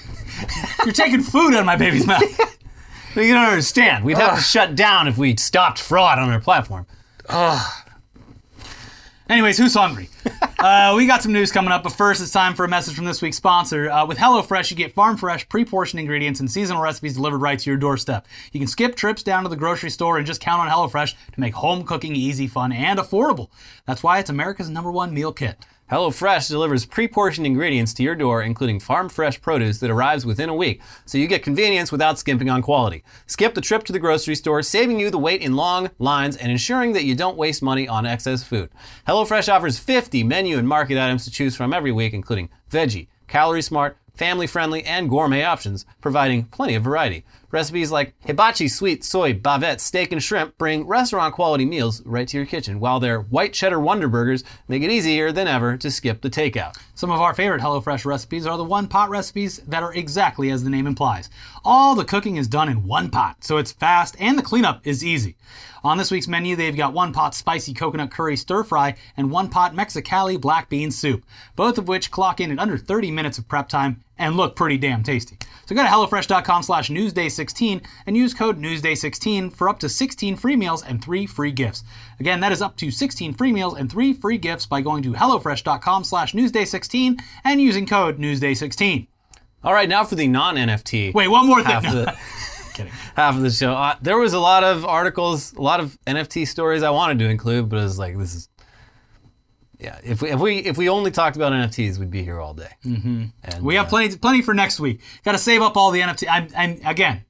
[0.83, 2.21] You're taking food out of my baby's mouth.
[3.15, 4.03] you don't understand.
[4.03, 6.85] We'd have to shut down if we stopped fraud on our platform.
[9.27, 10.07] Anyways, who's hungry?
[10.59, 13.05] uh, we got some news coming up, but first it's time for a message from
[13.05, 13.89] this week's sponsor.
[13.89, 17.57] Uh, with HelloFresh, you get farm fresh, pre portioned ingredients and seasonal recipes delivered right
[17.57, 18.27] to your doorstep.
[18.51, 21.39] You can skip trips down to the grocery store and just count on HelloFresh to
[21.39, 23.49] make home cooking easy, fun, and affordable.
[23.87, 25.57] That's why it's America's number one meal kit.
[25.91, 30.55] HelloFresh delivers pre-portioned ingredients to your door, including farm fresh produce that arrives within a
[30.55, 33.03] week, so you get convenience without skimping on quality.
[33.27, 36.51] Skip the trip to the grocery store, saving you the wait in long lines and
[36.51, 38.71] ensuring that you don't waste money on excess food.
[39.07, 43.61] HelloFresh offers 50 menu and market items to choose from every week, including veggie, calorie
[43.61, 47.23] smart, family friendly, and gourmet options, providing plenty of variety.
[47.51, 52.35] Recipes like hibachi sweet soy bavette steak and shrimp bring restaurant quality meals right to
[52.35, 56.21] your kitchen, while their white cheddar Wonder Burgers make it easier than ever to skip
[56.21, 56.75] the takeout.
[56.95, 60.63] Some of our favorite HelloFresh recipes are the one pot recipes that are exactly as
[60.63, 61.29] the name implies.
[61.63, 65.05] All the cooking is done in one pot, so it's fast and the cleanup is
[65.05, 65.37] easy.
[65.85, 69.49] On this week's menu, they've got one pot spicy coconut curry stir fry and one
[69.49, 71.23] pot Mexicali black bean soup,
[71.55, 74.77] both of which clock in at under 30 minutes of prep time and look pretty
[74.77, 75.37] damn tasty.
[75.65, 80.55] So go to HelloFresh.com slash Newsday16 and use code Newsday16 for up to 16 free
[80.55, 81.83] meals and 3 free gifts.
[82.19, 85.13] Again, that is up to 16 free meals and 3 free gifts by going to
[85.13, 89.07] HelloFresh.com slash Newsday16 and using code Newsday16.
[89.63, 91.13] All right, now for the non-NFT.
[91.15, 91.81] Wait, one more thing.
[91.81, 91.91] No.
[91.91, 92.17] the,
[92.75, 92.91] Kidding.
[93.15, 93.73] half of the show.
[93.73, 97.25] Uh, there was a lot of articles, a lot of NFT stories I wanted to
[97.29, 98.49] include, but it was like this is.
[99.79, 102.53] Yeah, if we if we if we only talked about NFTs, we'd be here all
[102.53, 102.71] day.
[102.85, 103.25] Mm-hmm.
[103.43, 105.01] And, We have uh, plenty plenty for next week.
[105.23, 106.27] Got to save up all the NFT.
[106.29, 107.25] I'm, I'm again,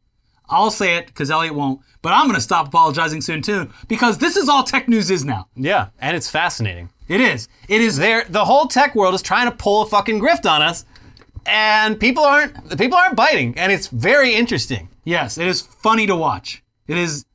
[0.50, 4.18] I'll say it because Elliot won't, but I'm going to stop apologizing soon too because
[4.18, 5.48] this is all tech news is now.
[5.56, 6.90] Yeah, and it's fascinating.
[7.08, 7.48] It is.
[7.68, 7.98] It is.
[7.98, 10.86] There, the whole tech world is trying to pull a fucking grift on us,
[11.46, 14.90] and people aren't the people aren't biting, and it's very interesting.
[15.04, 16.64] Yes, it is funny to watch.
[16.88, 17.26] It is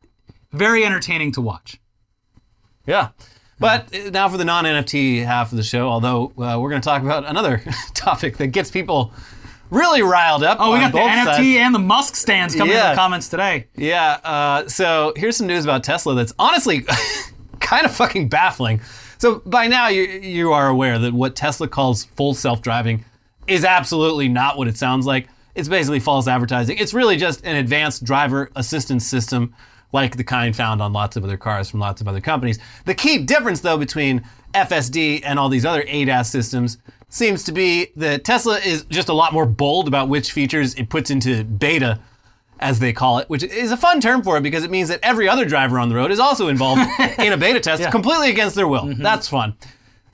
[0.52, 1.80] very entertaining to watch.
[2.86, 3.10] Yeah.
[3.60, 6.80] But uh, now for the non NFT half of the show, although uh, we're going
[6.80, 7.62] to talk about another
[7.94, 9.12] topic that gets people
[9.70, 10.58] really riled up.
[10.60, 11.56] Oh, we got the both NFT sides.
[11.58, 13.66] and the Musk stands coming in the comments today.
[13.76, 14.18] Yeah.
[14.24, 16.84] Uh, so here's some news about Tesla that's honestly
[17.60, 18.80] kind of fucking baffling.
[19.18, 23.04] So by now you you are aware that what Tesla calls full self driving
[23.46, 25.28] is absolutely not what it sounds like.
[25.54, 26.78] It's basically false advertising.
[26.78, 29.54] It's really just an advanced driver assistance system
[29.92, 32.58] like the kind found on lots of other cars from lots of other companies.
[32.84, 34.24] The key difference though between
[34.54, 39.12] FSD and all these other ADAS systems seems to be that Tesla is just a
[39.12, 42.00] lot more bold about which features it puts into beta
[42.60, 45.00] as they call it, which is a fun term for it because it means that
[45.02, 46.82] every other driver on the road is also involved
[47.18, 48.82] in a beta test completely against their will.
[48.82, 49.02] Mm-hmm.
[49.02, 49.56] That's fun.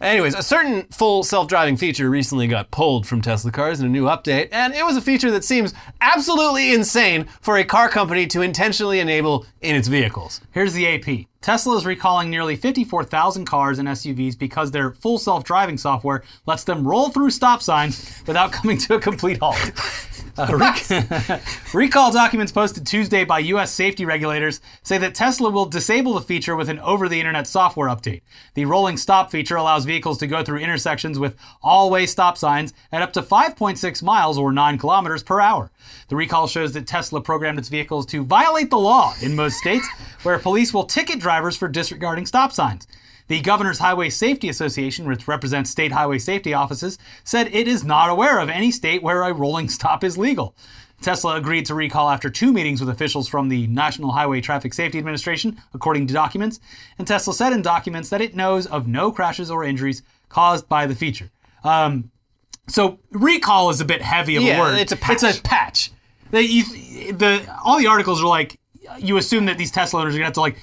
[0.00, 4.04] Anyways, a certain full self-driving feature recently got pulled from Tesla cars in a new
[4.04, 8.42] update, and it was a feature that seems absolutely insane for a car company to
[8.42, 10.42] intentionally enable in its vehicles.
[10.52, 11.26] Here's the AP.
[11.40, 16.86] Tesla is recalling nearly 54,000 cars and SUVs because their full self-driving software lets them
[16.86, 19.56] roll through stop signs without coming to a complete halt.
[20.46, 21.42] Uh, rec-
[21.74, 23.72] recall documents posted Tuesday by U.S.
[23.72, 28.20] safety regulators say that Tesla will disable the feature with an over-the-internet software update.
[28.52, 33.00] The rolling stop feature allows vehicles to go through intersections with all-way stop signs at
[33.00, 35.70] up to 5.6 miles or 9 kilometers per hour.
[36.08, 39.88] The recall shows that Tesla programmed its vehicles to violate the law in most states,
[40.22, 42.86] where police will ticket drivers for disregarding stop signs.
[43.28, 48.08] The Governor's Highway Safety Association, which represents state highway safety offices, said it is not
[48.10, 50.54] aware of any state where a rolling stop is legal.
[51.02, 54.98] Tesla agreed to recall after two meetings with officials from the National Highway Traffic Safety
[54.98, 56.58] Administration, according to documents.
[56.98, 60.86] And Tesla said in documents that it knows of no crashes or injuries caused by
[60.86, 61.30] the feature.
[61.64, 62.10] Um,
[62.68, 64.78] so recall is a bit heavy of Yeah, a word.
[64.78, 65.22] it's a patch.
[65.22, 65.90] It's a patch.
[66.30, 66.64] They, you,
[67.12, 68.58] the all the articles are like
[68.98, 70.58] you assume that these Tesla owners are gonna have to like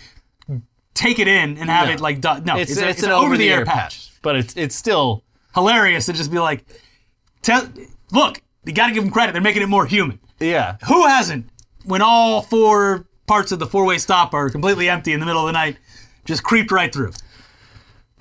[0.94, 1.94] take it in and have No.
[1.94, 2.44] it like done.
[2.44, 5.24] No, It's, a- it's, an over-the-air patch, but it's it's still
[5.56, 6.66] Hilarious to just be like,
[7.42, 7.68] tell,
[8.12, 9.34] look, you got to give them credit.
[9.34, 10.20] They're making it more human.
[10.40, 10.78] yeah.
[10.88, 11.48] Who hasn't?
[11.86, 15.48] When all four parts of the four-way stop are completely empty in the middle of
[15.48, 15.78] the night,
[16.26, 17.12] just creeped right through.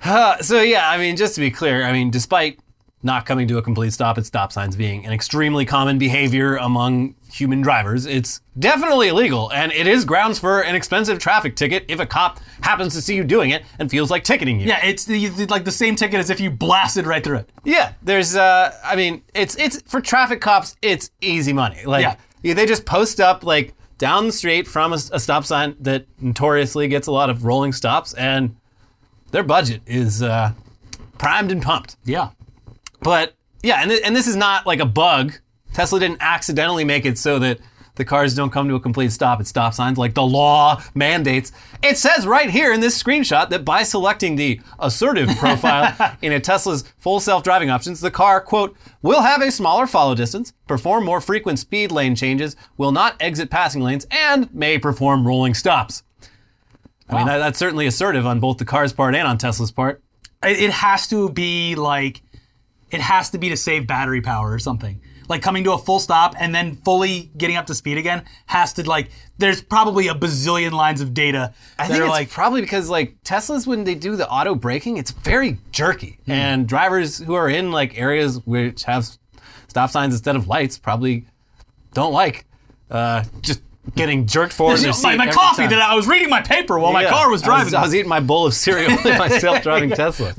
[0.03, 2.59] Uh, so yeah, I mean, just to be clear, I mean, despite
[3.03, 7.15] not coming to a complete stop at stop signs being an extremely common behavior among
[7.31, 11.99] human drivers, it's definitely illegal, and it is grounds for an expensive traffic ticket if
[11.99, 14.67] a cop happens to see you doing it and feels like ticketing you.
[14.67, 17.49] Yeah, it's the, like the same ticket as if you blasted right through it.
[17.63, 21.85] Yeah, there's uh I mean, it's it's for traffic cops, it's easy money.
[21.85, 25.75] Like yeah, they just post up like down the street from a, a stop sign
[25.81, 28.55] that notoriously gets a lot of rolling stops and
[29.31, 30.53] their budget is uh
[31.17, 31.97] primed and pumped.
[32.05, 32.29] Yeah.
[33.03, 35.33] But yeah, and, th- and this is not like a bug.
[35.73, 37.59] Tesla didn't accidentally make it so that
[37.95, 41.51] the cars don't come to a complete stop at stop signs like the law mandates.
[41.83, 46.39] It says right here in this screenshot that by selecting the assertive profile in a
[46.39, 51.21] Tesla's full self-driving options, the car, quote, will have a smaller follow distance, perform more
[51.21, 56.03] frequent speed lane changes, will not exit passing lanes, and may perform rolling stops.
[57.09, 60.01] I mean, that, that's certainly assertive on both the car's part and on Tesla's part.
[60.43, 62.22] it it has to be like
[62.93, 65.01] it has to be to save battery power or something.
[65.29, 68.73] Like coming to a full stop and then fully getting up to speed again has
[68.73, 69.09] to like.
[69.37, 73.65] There's probably a bazillion lines of data I think it's like probably because like Teslas
[73.65, 76.31] when they do the auto braking, it's very jerky, Hmm.
[76.31, 79.07] and drivers who are in like areas which have
[79.69, 81.25] stop signs instead of lights probably
[81.93, 82.45] don't like
[82.91, 83.61] uh, just
[83.95, 84.79] getting jerked forward.
[84.81, 85.71] You know, my, my coffee time.
[85.71, 87.73] that I was reading my paper while my car was driving.
[87.73, 90.33] I was, eating my bowl of cereal in my self-driving Tesla.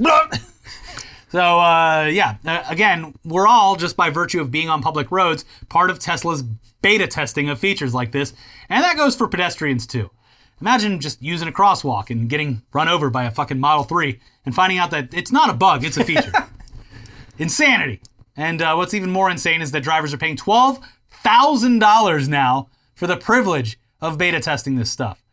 [1.34, 5.44] So uh, yeah, uh, again, we're all just by virtue of being on public roads
[5.68, 6.44] part of Tesla's
[6.80, 8.34] beta testing of features like this,
[8.68, 10.12] and that goes for pedestrians too.
[10.60, 14.54] Imagine just using a crosswalk and getting run over by a fucking Model 3 and
[14.54, 16.30] finding out that it's not a bug, it's a feature.
[17.38, 18.00] Insanity.
[18.36, 23.16] And uh, what's even more insane is that drivers are paying $12,000 now for the
[23.16, 25.23] privilege of beta testing this stuff.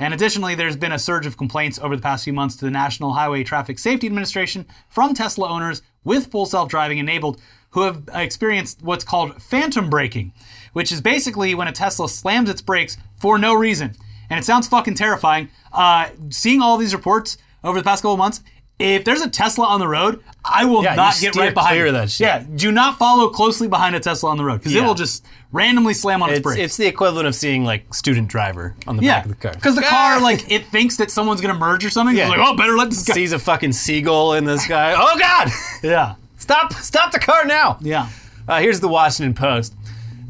[0.00, 2.70] And additionally, there's been a surge of complaints over the past few months to the
[2.70, 7.40] National Highway Traffic Safety Administration from Tesla owners with full self driving enabled
[7.72, 10.32] who have experienced what's called phantom braking,
[10.72, 13.94] which is basically when a Tesla slams its brakes for no reason.
[14.30, 15.50] And it sounds fucking terrifying.
[15.70, 18.42] Uh, seeing all these reports over the past couple months,
[18.80, 21.92] if there's a Tesla on the road, I will Yeah, not get right behind clear
[21.92, 22.24] that shit.
[22.26, 25.24] Yeah, do not follow closely behind a Tesla on the road because it will just
[25.52, 26.60] randomly slam on its, It's, brakes.
[26.60, 29.52] it's the equivalent of seeing like student driver on the Yeah, back of the car.
[29.52, 32.16] because the car like it thinks that someone's gonna merge or something.
[32.16, 32.28] Yeah.
[32.28, 33.14] It's like, oh, better let this guy.
[33.14, 34.94] sees a fucking seagull in the sky.
[34.96, 35.48] Oh God!
[35.82, 36.72] Yeah, Stop!
[36.74, 37.78] Stop the car now!
[37.80, 38.08] yeah.
[38.48, 39.74] Uh, here's the Washington Post.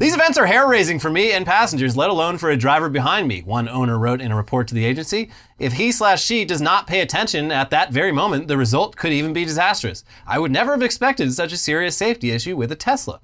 [0.01, 3.27] These events are hair raising for me and passengers, let alone for a driver behind
[3.27, 5.29] me, one owner wrote in a report to the agency.
[5.59, 9.13] If he slash she does not pay attention at that very moment, the result could
[9.13, 10.03] even be disastrous.
[10.25, 13.19] I would never have expected such a serious safety issue with a Tesla.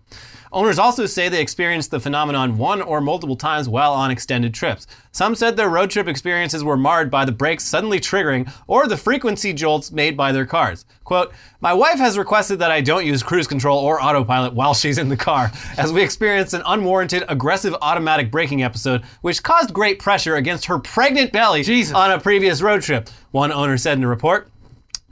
[0.52, 4.88] Owners also say they experienced the phenomenon one or multiple times while on extended trips.
[5.12, 8.98] Some said their road trip experiences were marred by the brakes suddenly triggering or the
[8.98, 10.86] frequency jolts made by their cars.
[11.04, 14.98] Quote, My wife has requested that I don't use cruise control or autopilot while she's
[14.98, 20.00] in the car, as we experienced an unwarranted aggressive automatic braking episode, which caused great
[20.00, 21.96] pressure against her pregnant belly Jesus.
[21.96, 24.50] on a previous road trip, one owner said in a report.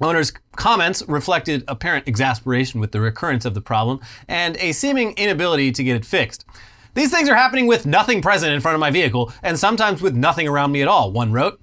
[0.02, 5.72] Owner's comments reflected apparent exasperation with the recurrence of the problem and a seeming inability
[5.72, 6.46] to get it fixed.
[6.96, 10.16] These things are happening with nothing present in front of my vehicle, and sometimes with
[10.16, 11.60] nothing around me at all, one wrote.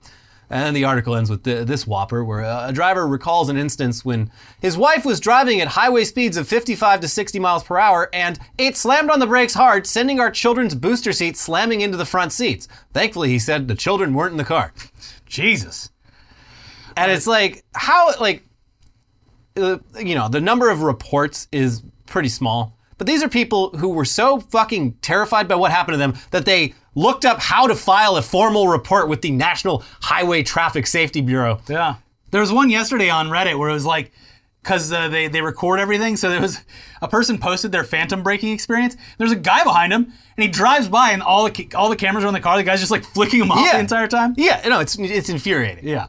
[0.51, 4.31] And the article ends with th- this whopper, where a driver recalls an instance when
[4.61, 8.39] his wife was driving at highway speeds of 55 to 60 miles per hour, and
[8.59, 12.33] it slammed on the brakes hard, sending our children's booster seats slamming into the front
[12.33, 12.69] seats.
[12.93, 14.75] Thankfully, he said the children weren't in the car.
[15.27, 15.92] Jesus.
[16.97, 18.43] And it's like how like
[19.57, 23.89] uh, you know the number of reports is pretty small, but these are people who
[23.91, 27.75] were so fucking terrified by what happened to them that they looked up how to
[27.75, 31.61] file a formal report with the National Highway Traffic Safety Bureau.
[31.69, 31.97] Yeah.
[32.31, 34.13] There was one yesterday on Reddit where it was like,
[34.63, 36.17] because uh, they, they record everything.
[36.17, 36.61] So there was
[37.03, 38.97] a person posted their phantom braking experience.
[39.19, 40.05] There's a guy behind him,
[40.37, 42.57] and he drives by, and all the all the cameras are on the car.
[42.57, 43.73] The guy's just like flicking him off Yeah.
[43.73, 44.35] the entire time.
[44.37, 45.87] Yeah, no, it's it's infuriating.
[45.89, 46.07] Yeah.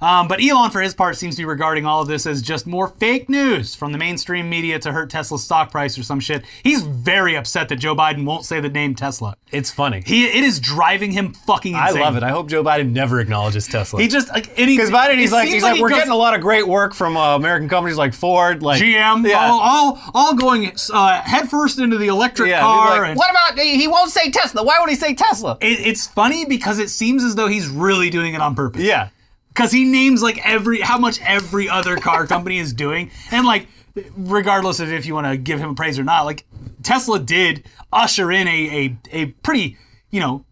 [0.00, 2.66] Um, but Elon, for his part, seems to be regarding all of this as just
[2.66, 6.44] more fake news from the mainstream media to hurt Tesla's stock price or some shit.
[6.62, 9.36] He's very upset that Joe Biden won't say the name Tesla.
[9.52, 10.02] It's funny.
[10.04, 11.96] He it is driving him fucking Insane.
[11.98, 12.22] I love it.
[12.22, 14.00] I hope Joe Biden never acknowledges Tesla.
[14.00, 16.16] He just like any because Biden, he's like, he's like, he we're goes- getting a
[16.16, 19.46] lot of great work from uh, American companies like Ford, like GM, Yeah.
[19.46, 23.00] all, all, all going uh, headfirst into the electric yeah, car.
[23.00, 24.62] like, and what about he won't say Tesla?
[24.64, 25.56] Why would he say Tesla?
[25.60, 28.82] it, it's funny because it seems as though he's really doing it on purpose.
[28.82, 29.08] Yeah.
[29.56, 33.68] Because he names like every how much every other car company is doing, and like
[34.16, 36.44] regardless of if you want to give him praise or not, like
[36.82, 39.76] Tesla did usher in a a, a pretty
[40.10, 40.44] you know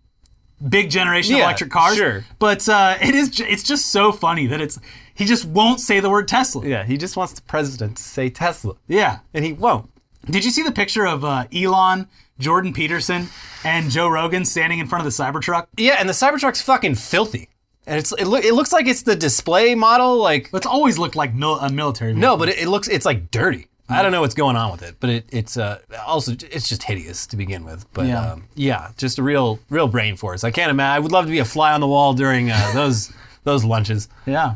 [0.66, 1.96] big generation of electric cars.
[1.96, 2.24] sure.
[2.38, 4.78] but uh, it is it's just so funny that it's
[5.14, 6.66] he just won't say the word Tesla.
[6.66, 9.18] Yeah, he just wants the president to say Tesla, yeah.
[9.34, 9.90] and he won't.
[10.30, 13.28] Did you see the picture of uh, Elon, Jordan Peterson,
[13.62, 15.66] and Joe Rogan standing in front of the Cybertruck?
[15.76, 17.50] Yeah, and the Cybertruck's fucking filthy,
[17.86, 20.16] and it's it, loo- it looks like it's the display model.
[20.16, 22.14] Like It's always looked like mil- a military.
[22.14, 23.68] no, but it, it looks it's like dirty.
[23.86, 26.82] I don't know what's going on with it, but it, it's uh, also it's just
[26.84, 27.84] hideous to begin with.
[27.92, 28.12] But Yeah.
[28.24, 30.42] yeah, um, yeah just a real real brain force.
[30.42, 30.96] I can't imagine.
[30.96, 33.12] I would love to be a fly on the wall during uh, those
[33.44, 34.08] those lunches.
[34.26, 34.54] Yeah.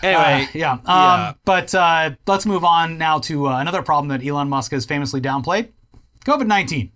[0.00, 0.72] Anyway, Uh, yeah.
[0.72, 1.32] Um, yeah.
[1.44, 5.20] But uh, let's move on now to uh, another problem that Elon Musk has famously
[5.20, 5.70] downplayed
[6.24, 6.92] COVID 19.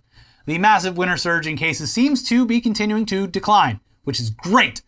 [0.47, 4.82] The massive winter surge in cases seems to be continuing to decline, which is great.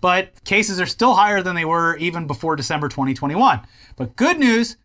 [0.00, 3.60] But cases are still higher than they were even before December 2021.
[3.96, 4.76] But good news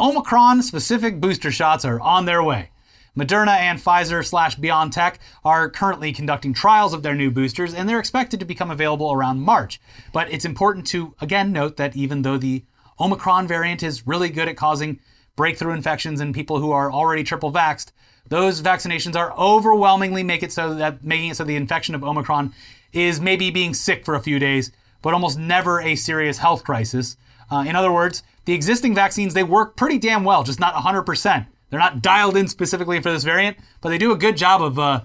[0.00, 2.70] Omicron specific booster shots are on their way.
[3.16, 7.98] Moderna and Pfizer slash BioNTech are currently conducting trials of their new boosters, and they're
[7.98, 9.80] expected to become available around March.
[10.12, 12.64] But it's important to again note that even though the
[13.00, 15.00] Omicron variant is really good at causing
[15.36, 17.92] breakthrough infections in people who are already triple vaxxed.
[18.28, 22.52] Those vaccinations are overwhelmingly make it so that making it so the infection of Omicron
[22.92, 24.72] is maybe being sick for a few days,
[25.02, 27.16] but almost never a serious health crisis.
[27.50, 31.46] Uh, in other words, the existing vaccines they work pretty damn well, just not 100%.
[31.70, 34.78] They're not dialed in specifically for this variant, but they do a good job of
[34.78, 35.02] uh,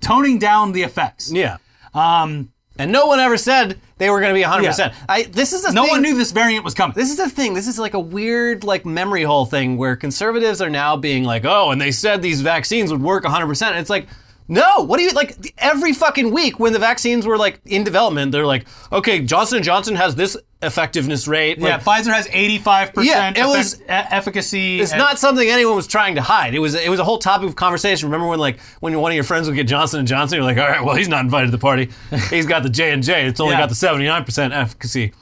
[0.00, 1.32] toning down the effects.
[1.32, 1.56] Yeah.
[1.92, 4.78] Um, and no one ever said they were going to be 100%.
[4.78, 4.94] Yeah.
[5.08, 6.94] I, this is a No thing- one knew this variant was coming.
[6.96, 7.54] This is a thing.
[7.54, 11.44] This is like a weird, like memory hole thing where conservatives are now being like,
[11.44, 14.08] "Oh, and they said these vaccines would work 100." percent And It's like,
[14.48, 14.80] no.
[14.80, 15.54] What do you like?
[15.58, 19.64] Every fucking week when the vaccines were like in development, they're like, "Okay, Johnson and
[19.64, 24.80] Johnson has this effectiveness rate." yeah, Like, Pfizer has 85% Yeah, it was- e- efficacy.
[24.80, 26.54] It's and- not something anyone was trying to hide.
[26.54, 28.08] It was it was a whole topic of conversation.
[28.08, 30.58] Remember when like when one of your friends would get Johnson and Johnson, you're like,
[30.58, 31.90] all right, well he's not invited to the party.
[32.30, 33.26] He's got the J and J.
[33.26, 33.60] It's only Yeah.
[33.60, 35.12] got the 79 percent efficacy.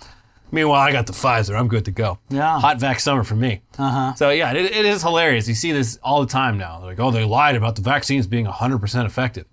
[0.52, 1.58] Meanwhile, I got the Pfizer.
[1.58, 2.18] I'm good to go.
[2.28, 2.60] Yeah.
[2.60, 3.62] Hot vac summer for me.
[3.78, 4.14] Uh-huh.
[4.14, 5.48] So yeah, it, it is hilarious.
[5.48, 6.78] You see this all the time now.
[6.78, 9.46] They're like, oh, they lied about the vaccines being 100 percent effective.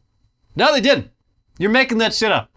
[0.56, 1.10] No, they didn't.
[1.58, 2.52] You're making that shit up.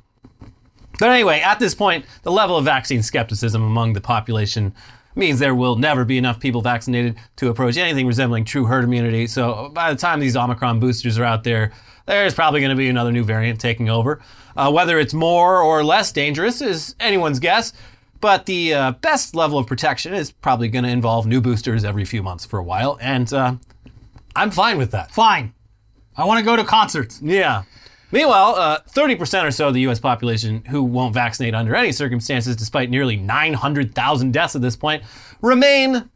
[0.99, 4.75] But anyway, at this point, the level of vaccine skepticism among the population
[5.15, 9.27] means there will never be enough people vaccinated to approach anything resembling true herd immunity.
[9.27, 11.73] So by the time these Omicron boosters are out there,
[12.07, 14.21] there's probably going to be another new variant taking over.
[14.57, 17.73] Uh, whether it's more or less dangerous is anyone's guess.
[18.23, 22.05] But the uh, best level of protection is probably going to involve new boosters every
[22.05, 22.97] few months for a while.
[23.01, 23.57] And uh,
[24.37, 25.11] I'm fine with that.
[25.11, 25.53] Fine.
[26.17, 27.21] I want to go to concerts.
[27.21, 27.65] Yeah.
[28.13, 29.99] Meanwhile, uh, 30% or so of the U.S.
[29.99, 35.03] population who won't vaccinate under any circumstances, despite nearly 900,000 deaths at this point,
[35.41, 36.09] remain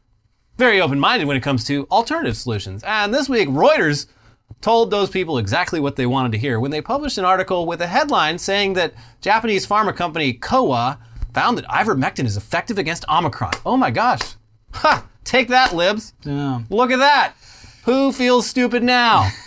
[0.58, 2.84] very open minded when it comes to alternative solutions.
[2.86, 4.06] And this week, Reuters
[4.60, 7.80] told those people exactly what they wanted to hear when they published an article with
[7.80, 11.00] a headline saying that Japanese pharma company Kowa
[11.36, 13.52] found that ivermectin is effective against Omicron.
[13.66, 14.22] Oh my gosh.
[14.72, 15.06] Ha!
[15.22, 16.14] Take that, libs.
[16.24, 16.62] Yeah.
[16.70, 17.34] Look at that.
[17.84, 19.30] Who feels stupid now?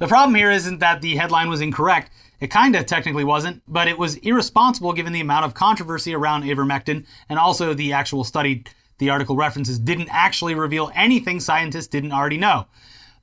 [0.00, 2.10] The problem here isn't that the headline was incorrect.
[2.40, 6.44] It kind of technically wasn't, but it was irresponsible given the amount of controversy around
[6.44, 8.64] ivermectin and also the actual study
[8.98, 12.66] the article references didn't actually reveal anything scientists didn't already know.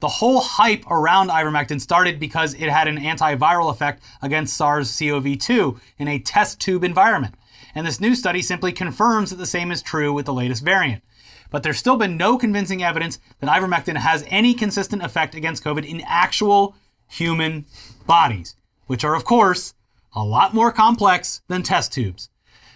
[0.01, 5.39] The whole hype around ivermectin started because it had an antiviral effect against SARS CoV
[5.39, 7.35] 2 in a test tube environment.
[7.75, 11.03] And this new study simply confirms that the same is true with the latest variant.
[11.51, 15.85] But there's still been no convincing evidence that ivermectin has any consistent effect against COVID
[15.85, 16.75] in actual
[17.07, 17.65] human
[18.05, 18.55] bodies,
[18.87, 19.73] which are, of course,
[20.13, 22.29] a lot more complex than test tubes.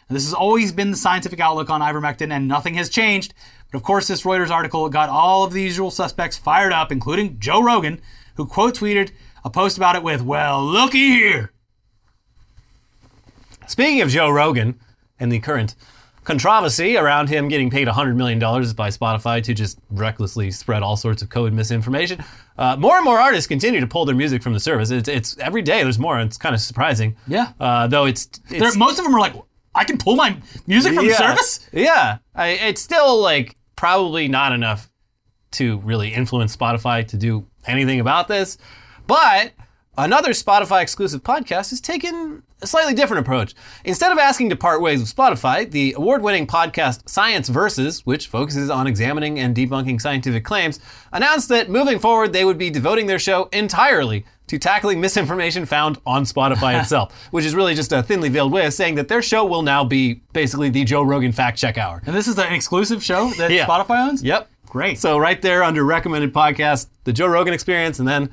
[0.10, 3.34] And this has always been the scientific outlook on ivermectin, and nothing has changed.
[3.72, 7.40] But of course, this Reuters article got all of the usual suspects fired up, including
[7.40, 8.02] Joe Rogan,
[8.36, 9.12] who quote tweeted
[9.44, 11.53] a post about it with, Well, looky here.
[13.68, 14.80] Speaking of Joe Rogan
[15.20, 15.76] and the current
[16.24, 21.22] controversy around him getting paid $100 million by Spotify to just recklessly spread all sorts
[21.22, 22.24] of code misinformation,
[22.58, 24.92] uh, more and more artists continue to pull their music from the service.
[24.92, 27.16] It's, it's every day there's more, and it's kind of surprising.
[27.28, 27.52] Yeah.
[27.60, 29.36] Uh, though it's, There, it's most of them are like,
[29.76, 30.38] I can pull my
[30.68, 31.68] music from the service?
[31.74, 32.20] Yeah.
[32.36, 34.90] I, it's still like probably not enough
[35.54, 38.58] to really influence Spotify to do anything about this.
[39.08, 39.54] But
[39.98, 43.54] another Spotify exclusive podcast has taken a slightly different approach.
[43.84, 48.28] Instead of asking to part ways with Spotify, the award winning podcast Science Versus, which
[48.28, 50.80] focuses on examining and debunking scientific claims,
[51.12, 55.98] announced that moving forward they would be devoting their show entirely to tackling misinformation found
[56.06, 59.22] on Spotify itself, which is really just a thinly veiled way of saying that their
[59.22, 62.02] show will now be basically the Joe Rogan fact check hour.
[62.06, 63.66] And this is an exclusive show that Yeah.
[63.66, 64.24] Spotify owns?
[64.24, 64.50] Yep.
[64.68, 64.98] Great.
[65.00, 68.30] So right there under recommended podcast, the Joe Rogan Experience, and then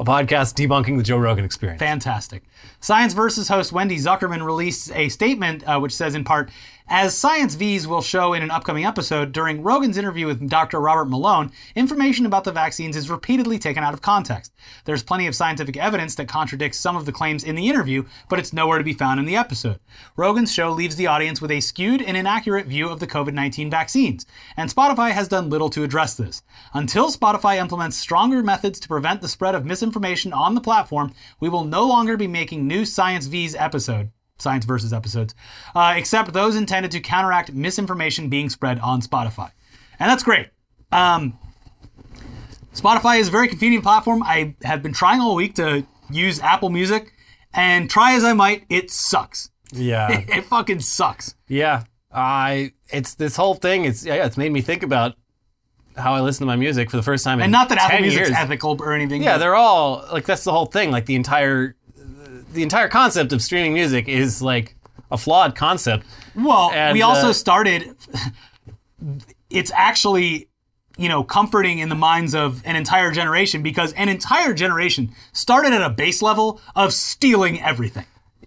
[0.00, 1.78] a podcast debunking the Joe Rogan Experience.
[1.78, 2.42] Fantastic.
[2.80, 6.50] Science Versus host Wendy Zuckerman released a statement uh, which says, in part,
[6.92, 10.80] as Science V's will show in an upcoming episode, during Rogan's interview with Dr.
[10.80, 14.52] Robert Malone, information about the vaccines is repeatedly taken out of context.
[14.86, 18.40] There's plenty of scientific evidence that contradicts some of the claims in the interview, but
[18.40, 19.78] it's nowhere to be found in the episode.
[20.16, 23.70] Rogan's show leaves the audience with a skewed and inaccurate view of the COVID 19
[23.70, 24.26] vaccines,
[24.56, 26.42] and Spotify has done little to address this.
[26.74, 31.48] Until Spotify implements stronger methods to prevent the spread of misinformation on the platform, we
[31.48, 34.10] will no longer be making new Science V's episode.
[34.40, 35.34] Science versus episodes,
[35.74, 39.50] uh, except those intended to counteract misinformation being spread on Spotify.
[39.98, 40.48] And that's great.
[40.92, 41.38] Um,
[42.74, 44.22] Spotify is a very convenient platform.
[44.22, 47.12] I have been trying all week to use Apple Music,
[47.52, 49.50] and try as I might, it sucks.
[49.72, 50.24] Yeah.
[50.28, 51.34] It fucking sucks.
[51.48, 51.84] yeah.
[52.12, 55.14] I it's this whole thing, it's yeah, it's made me think about
[55.96, 57.90] how I listen to my music for the first time in And not that Apple
[57.98, 58.38] 10 Music's years.
[58.38, 59.22] ethical or anything.
[59.22, 60.90] Yeah, they're all like that's the whole thing.
[60.90, 61.76] Like the entire
[62.52, 64.76] the entire concept of streaming music is like
[65.10, 66.06] a flawed concept.
[66.34, 67.96] Well, And, we also uh, started.
[69.50, 70.48] it's actually
[70.98, 75.72] you know comforting in the minds of an entire generation because an entire generation started
[75.72, 78.04] at a base level of stealing everything.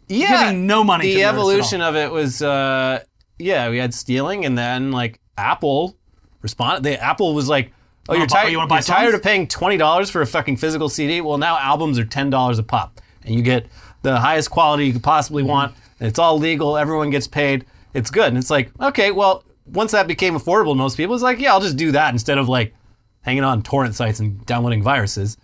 [0.08, 3.04] yeah, giving no money The the artist at evolution of it was, uh,
[3.39, 5.97] yeah, we had stealing, and then like Apple
[6.41, 6.84] responded.
[6.84, 7.72] The Apple was like,
[8.08, 8.51] "Oh, you're, buy- tired.
[8.51, 11.22] you wanna buy you're tired of paying twenty dollars for a fucking physical CD.
[11.22, 13.66] Well, now albums are ten dollars a pop, and you get
[14.04, 15.49] the highest quality you could possibly Mm-hmm.
[15.49, 15.76] want.
[15.99, 16.78] It's all legal.
[16.78, 17.66] Everyone gets paid.
[17.93, 18.28] It's good.
[18.28, 21.51] And it's like, okay, well, once that became affordable to most people, it's like, yeah,
[21.54, 22.74] I'll just do that instead of like
[23.22, 25.38] hanging on torrent sites and downloading viruses.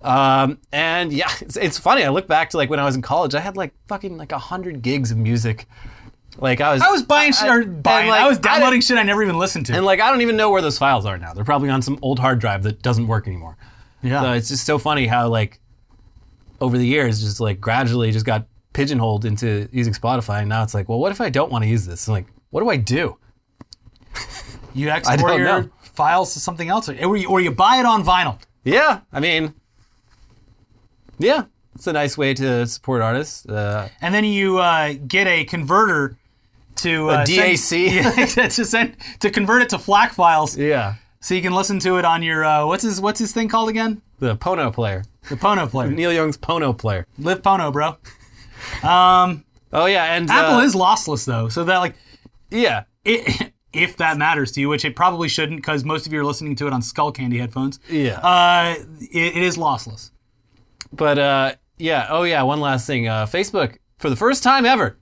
[0.00, 2.02] Um, and yeah, it's, it's funny.
[2.04, 4.32] I look back to like when I was in college, I had like fucking like
[4.32, 5.66] a hundred gigs of music.
[6.38, 8.08] Like I was, I was buying shit or buying.
[8.08, 9.74] like, I was downloading didn't- shit I never even listened to.
[9.74, 11.34] and like I don't even know where those files are now.
[11.34, 13.56] They're probably on some old hard drive that doesn't work anymore.
[14.02, 14.22] yeah.
[14.22, 15.60] So it's just so funny how like
[16.62, 20.74] over the years, just like gradually just got pigeonholed into using Spotify, and now it's
[20.74, 22.08] like, well, what if I don't want to use this?
[22.08, 23.18] like, what do I do?
[24.74, 25.70] you export your know.
[25.82, 28.38] files to something else, or you, or you buy it on vinyl.
[28.64, 29.54] Yeah, I mean,
[31.18, 31.44] yeah,
[31.74, 33.44] it's a nice way to support artists.
[33.44, 36.16] Uh, and then you uh, get a converter
[36.76, 37.58] to uh, DAC?
[37.58, 41.96] send, to send to convert it to FLAC files, yeah, so you can listen to
[41.96, 44.00] it on your uh, what's his what's his thing called again?
[44.22, 45.90] The Pono player, The Pono player.
[46.00, 47.08] Neil Young's Pono player.
[47.18, 47.96] Live Pono, bro.
[48.88, 51.96] Um, Oh yeah, and Apple uh, is lossless though, so that like
[52.50, 56.20] yeah, it, if that matters to you, which it probably shouldn't, because most of you
[56.20, 57.80] are listening to it on Skullcandy headphones.
[57.88, 58.20] yeah.
[58.20, 60.10] Uh, it, it is lossless.
[60.92, 63.08] But uh, yeah, oh yeah, one last thing.
[63.08, 64.98] Uh, Facebook, for the first time ever,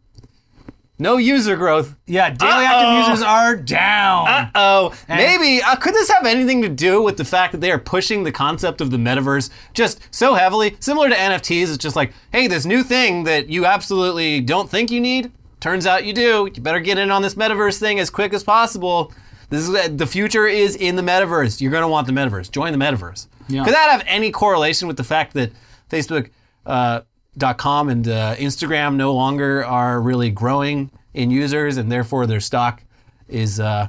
[1.01, 1.97] no user growth.
[2.07, 2.65] Yeah, daily Uh-oh.
[2.65, 4.29] active users are down.
[4.29, 7.71] Uh oh, maybe uh, could this have anything to do with the fact that they
[7.73, 11.65] are pushing the concept of the metaverse just so heavily, similar to NFTs?
[11.69, 15.87] It's just like, hey, this new thing that you absolutely don't think you need, turns
[15.87, 16.49] out you do.
[16.55, 19.13] You better get in on this metaverse thing as quick as possible.
[19.49, 21.61] This is the future is in the metaverse.
[21.61, 22.51] You're gonna want the metaverse.
[22.53, 23.27] Join the metaverse.
[23.49, 23.65] Yeah.
[23.65, 25.51] Could that have any correlation with the fact that
[25.89, 26.31] Facebook?
[26.67, 27.01] Uh,
[27.39, 32.83] .com and uh, Instagram no longer are really growing in users, and therefore their stock
[33.29, 33.89] is uh,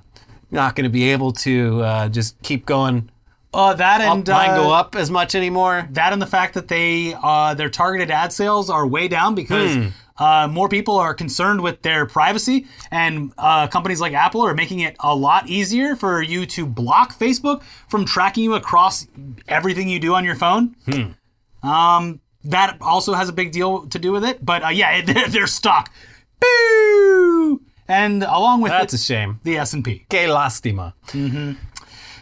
[0.51, 3.09] not going to be able to uh, just keep going
[3.53, 5.87] Uh, that up, and mine uh, go up as much anymore.
[5.91, 9.75] that and the fact that they uh, their targeted ad sales are way down because
[9.75, 9.87] Hmm.
[10.23, 14.79] uh, more people are concerned with their privacy, and uh, companies like Apple are making
[14.79, 19.07] it a lot easier for you to block Facebook from tracking you across
[19.47, 20.75] everything you do on your phone.
[20.85, 21.69] Hmm.
[21.69, 25.05] Um, that also has a big deal to do with it, but uh, yeah, it,
[25.05, 25.91] their, their stock,
[26.39, 29.39] boo, and along with That's it, a shame.
[29.43, 30.05] the S and P.
[30.09, 30.93] Que lastima.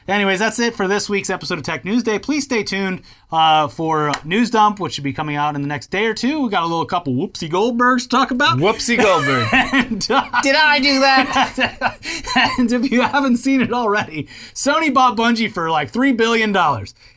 [0.07, 2.17] Anyways, that's it for this week's episode of Tech News Day.
[2.17, 5.91] Please stay tuned uh, for News Dump, which should be coming out in the next
[5.91, 6.41] day or two.
[6.41, 8.57] We got a little couple whoopsie Goldbergs to talk about.
[8.57, 9.47] Whoopsie Goldberg.
[9.79, 11.97] And, uh, Did I do that?
[12.59, 14.23] and if you haven't seen it already,
[14.53, 16.53] Sony bought Bungie for like $3 billion.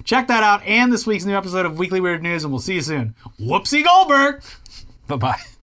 [0.05, 2.75] Check that out and this week's new episode of Weekly Weird News, and we'll see
[2.75, 3.15] you soon.
[3.41, 4.43] Whoopsie Goldberg!
[5.07, 5.52] bye bye.